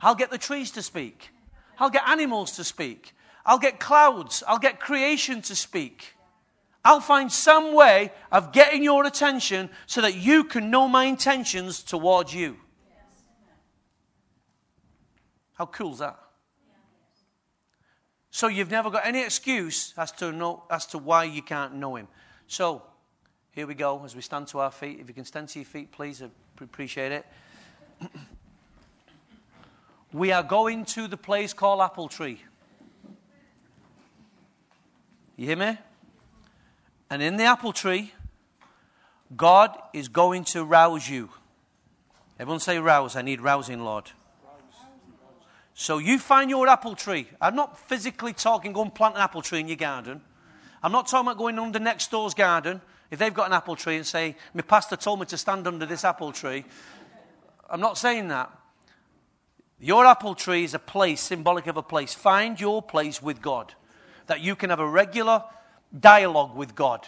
[0.00, 1.30] I'll get the trees to speak.
[1.78, 3.14] I'll get animals to speak.
[3.46, 4.42] I'll get clouds.
[4.46, 6.14] I'll get creation to speak.
[6.84, 11.82] I'll find some way of getting your attention so that you can know my intentions
[11.82, 12.56] towards you.
[15.54, 16.18] How cool is that?
[18.30, 21.96] So you've never got any excuse as to, know, as to why you can't know
[21.96, 22.08] him.
[22.46, 22.82] So
[23.52, 24.98] here we go as we stand to our feet.
[24.98, 26.28] If you can stand to your feet, please, I
[26.60, 27.26] appreciate it.
[30.12, 32.42] we are going to the place called Apple Tree.
[35.36, 35.78] You hear me?
[37.10, 38.14] And in the apple tree,
[39.36, 41.28] God is going to rouse you.
[42.38, 43.16] Everyone say rouse.
[43.16, 44.10] I need rousing, Lord.
[45.74, 47.28] So you find your apple tree.
[47.40, 50.22] I'm not physically talking, go and plant an apple tree in your garden.
[50.82, 52.80] I'm not talking about going under next door's garden.
[53.12, 55.84] If they've got an apple tree and say, my pastor told me to stand under
[55.84, 56.64] this apple tree.
[57.68, 58.50] I'm not saying that.
[59.78, 62.14] Your apple tree is a place, symbolic of a place.
[62.14, 63.74] Find your place with God.
[64.28, 65.44] That you can have a regular
[66.00, 67.06] dialogue with God,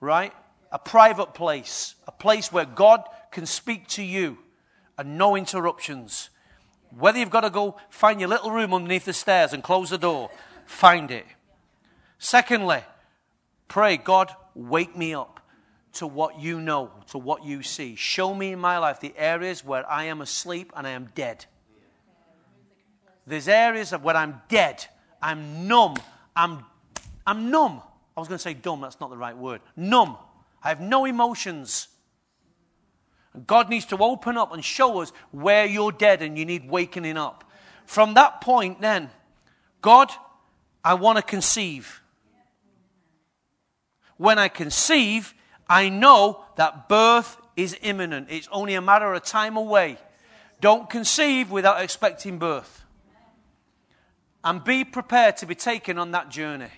[0.00, 0.32] right?
[0.70, 4.38] A private place, a place where God can speak to you
[4.96, 6.30] and no interruptions.
[6.88, 9.98] Whether you've got to go find your little room underneath the stairs and close the
[9.98, 10.30] door,
[10.64, 11.26] find it.
[12.18, 12.82] Secondly,
[13.72, 15.40] pray, God, wake me up
[15.94, 17.96] to what you know, to what you see.
[17.96, 21.46] Show me in my life the areas where I am asleep and I am dead.
[23.26, 24.84] There's areas of where I'm dead,
[25.22, 25.96] I'm numb,
[26.36, 26.66] I'm
[27.26, 27.80] I'm numb.
[28.14, 29.62] I was going to say dumb, that's not the right word.
[29.74, 30.18] Numb.
[30.62, 31.88] I have no emotions.
[33.46, 37.16] God needs to open up and show us where you're dead and you need wakening
[37.16, 37.50] up.
[37.86, 39.08] From that point, then,
[39.80, 40.10] God,
[40.84, 42.01] I want to conceive.
[44.22, 45.34] When I conceive,
[45.68, 48.28] I know that birth is imminent.
[48.30, 49.98] It's only a matter of time away.
[50.60, 52.84] Don't conceive without expecting birth.
[54.44, 56.70] And be prepared to be taken on that journey.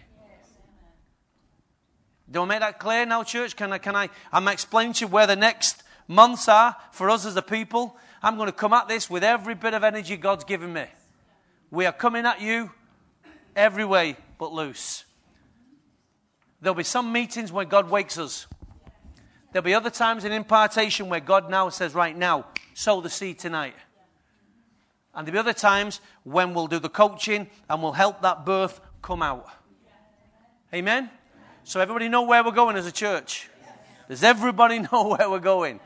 [2.31, 3.57] Do I make that clear now, church?
[3.57, 7.27] Can I, can I, I'm explaining to you where the next months are for us
[7.27, 7.95] as a people.
[8.23, 10.87] I'm going to come at this with every bit of energy God's given me.
[11.71, 12.71] We are coming at you
[13.55, 15.05] every way but loose.
[16.65, 18.47] There'll be some meetings where God wakes us.
[19.53, 23.39] There'll be other times in impartation where God now says, right now, sow the seed
[23.39, 23.75] tonight.
[25.15, 28.81] And there'll be other times when we'll do the coaching and we'll help that birth
[29.03, 29.47] come out.
[30.73, 31.11] Amen?
[31.65, 33.51] So everybody know where we're going as a church?
[34.09, 35.81] Does everybody know where we're going?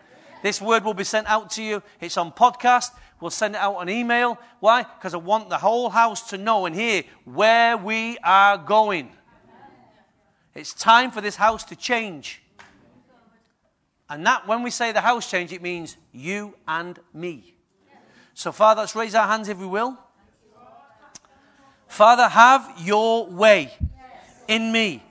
[0.44, 1.82] This word will be sent out to you.
[2.00, 2.92] It's on podcast.
[3.20, 4.38] We'll send it out on email.
[4.60, 4.84] Why?
[4.84, 9.10] Because I want the whole house to know and hear where we are going.
[10.55, 12.42] It's time for this house to change.
[14.11, 17.55] And that, when we say the house change, it means you and me.
[18.34, 19.99] So, Father, let's raise our hands if we will.
[21.88, 23.72] Father, have your way
[24.46, 25.03] in me.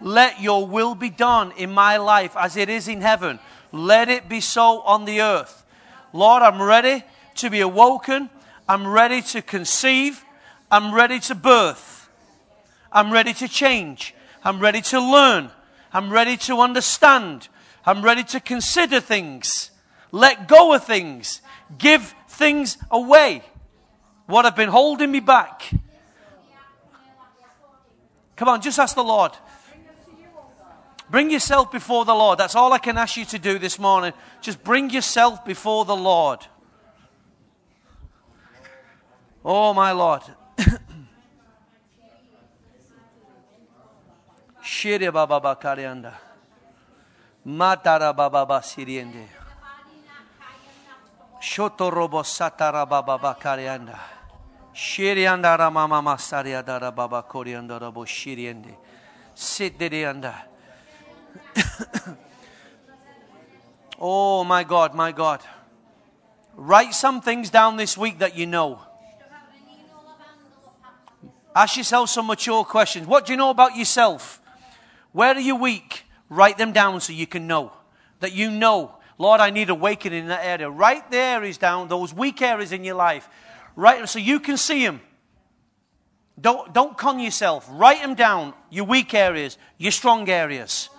[0.00, 3.40] Let your will be done in my life as it is in heaven.
[3.72, 5.64] Let it be so on the earth.
[6.12, 7.04] Lord, I'm ready
[7.36, 8.30] to be awoken.
[8.68, 10.24] I'm ready to conceive.
[10.70, 12.08] I'm ready to birth.
[12.92, 14.14] I'm ready to change.
[14.46, 15.50] I'm ready to learn.
[15.92, 17.48] I'm ready to understand.
[17.84, 19.72] I'm ready to consider things.
[20.12, 21.40] Let go of things.
[21.76, 23.42] Give things away.
[24.26, 25.68] What have been holding me back.
[28.36, 29.32] Come on, just ask the Lord.
[31.10, 32.38] Bring yourself before the Lord.
[32.38, 34.12] That's all I can ask you to do this morning.
[34.42, 36.46] Just bring yourself before the Lord.
[39.44, 40.22] Oh, my Lord.
[44.66, 46.12] Shiri baba bakarianda.
[47.46, 49.28] Matara baba basiriende.
[51.40, 53.96] Shoto robo satara baba bakarianda.
[54.74, 58.74] Shiri andara mama masaria dara baba korianda robo shiriende.
[59.36, 60.34] Sit anda.
[64.00, 65.42] oh, my God, my God.
[66.56, 68.80] Write some things down this week that you know.
[71.54, 73.06] Ask yourself some mature questions.
[73.06, 74.40] What do you know about yourself?
[75.16, 76.04] Where are you weak?
[76.28, 77.72] Write them down so you can know.
[78.20, 80.68] That you know, Lord, I need awakening in that area.
[80.68, 83.26] Write the areas down, those weak areas in your life.
[83.76, 85.00] Write them so you can see them.
[86.38, 87.66] Don't, don't con yourself.
[87.70, 90.90] Write them down, your weak areas, your strong areas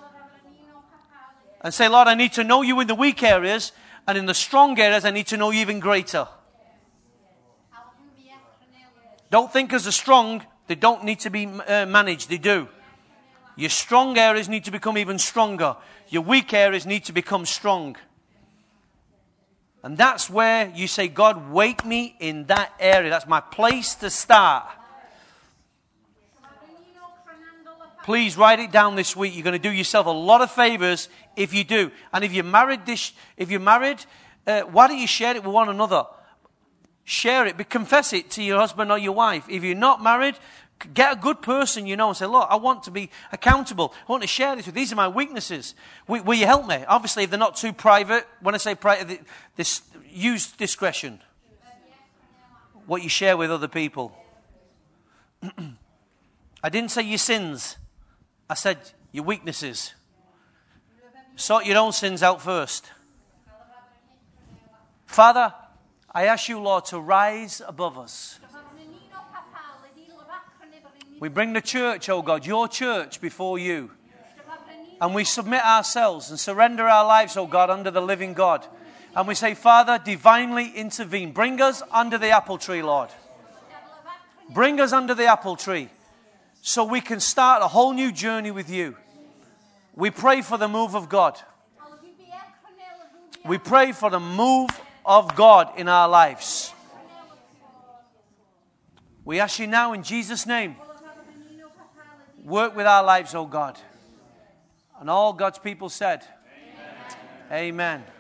[1.62, 3.72] and say, Lord, I need to know you in the weak areas,
[4.08, 6.28] and in the strong areas, I need to know you even greater.
[9.30, 12.70] Don't think as a strong, they don't need to be uh, managed, they do.
[13.58, 15.76] Your strong areas need to become even stronger.
[16.10, 17.98] Your weak areas need to become strong.
[19.84, 23.10] And that's where you say, God, wake me in that area.
[23.10, 24.70] That's my place to start.
[28.04, 29.36] Please write it down this week.
[29.36, 31.92] You're going to do yourself a lot of favors if you do.
[32.14, 34.06] And if you're married, this, if you're married,
[34.46, 36.06] uh, why don't you share it with one another?
[37.04, 39.46] Share it, but confess it to your husband or your wife.
[39.50, 40.36] If you're not married,
[40.94, 43.94] get a good person you know and say, Look, I want to be accountable.
[44.08, 44.82] I want to share this with you.
[44.82, 45.76] These are my weaknesses.
[46.08, 46.84] Will, will you help me?
[46.88, 49.22] Obviously, if they're not too private, when I say private,
[49.56, 51.20] this, use discretion.
[52.86, 54.16] What you share with other people.
[56.64, 57.78] I didn't say your sins.
[58.50, 58.78] I said
[59.12, 59.94] your weaknesses.
[61.36, 62.92] Sort your own sins out first.
[65.06, 65.54] Father,
[66.12, 68.40] I ask you, Lord, to rise above us.
[71.20, 73.92] We bring the church, oh God, your church before you.
[75.02, 78.66] And we submit ourselves and surrender our lives, oh God, under the living God.
[79.16, 81.32] And we say, Father, divinely intervene.
[81.32, 83.10] Bring us under the apple tree, Lord.
[84.50, 85.90] Bring us under the apple tree
[86.62, 88.96] so we can start a whole new journey with you.
[89.96, 91.40] We pray for the move of God.
[93.46, 94.70] We pray for the move
[95.06, 96.74] of God in our lives.
[99.26, 100.76] We ask you now in Jesus' name,
[102.48, 103.78] work with our lives, oh God.
[105.00, 106.24] And all God's people said,
[107.52, 108.04] Amen.
[108.04, 108.17] Amen.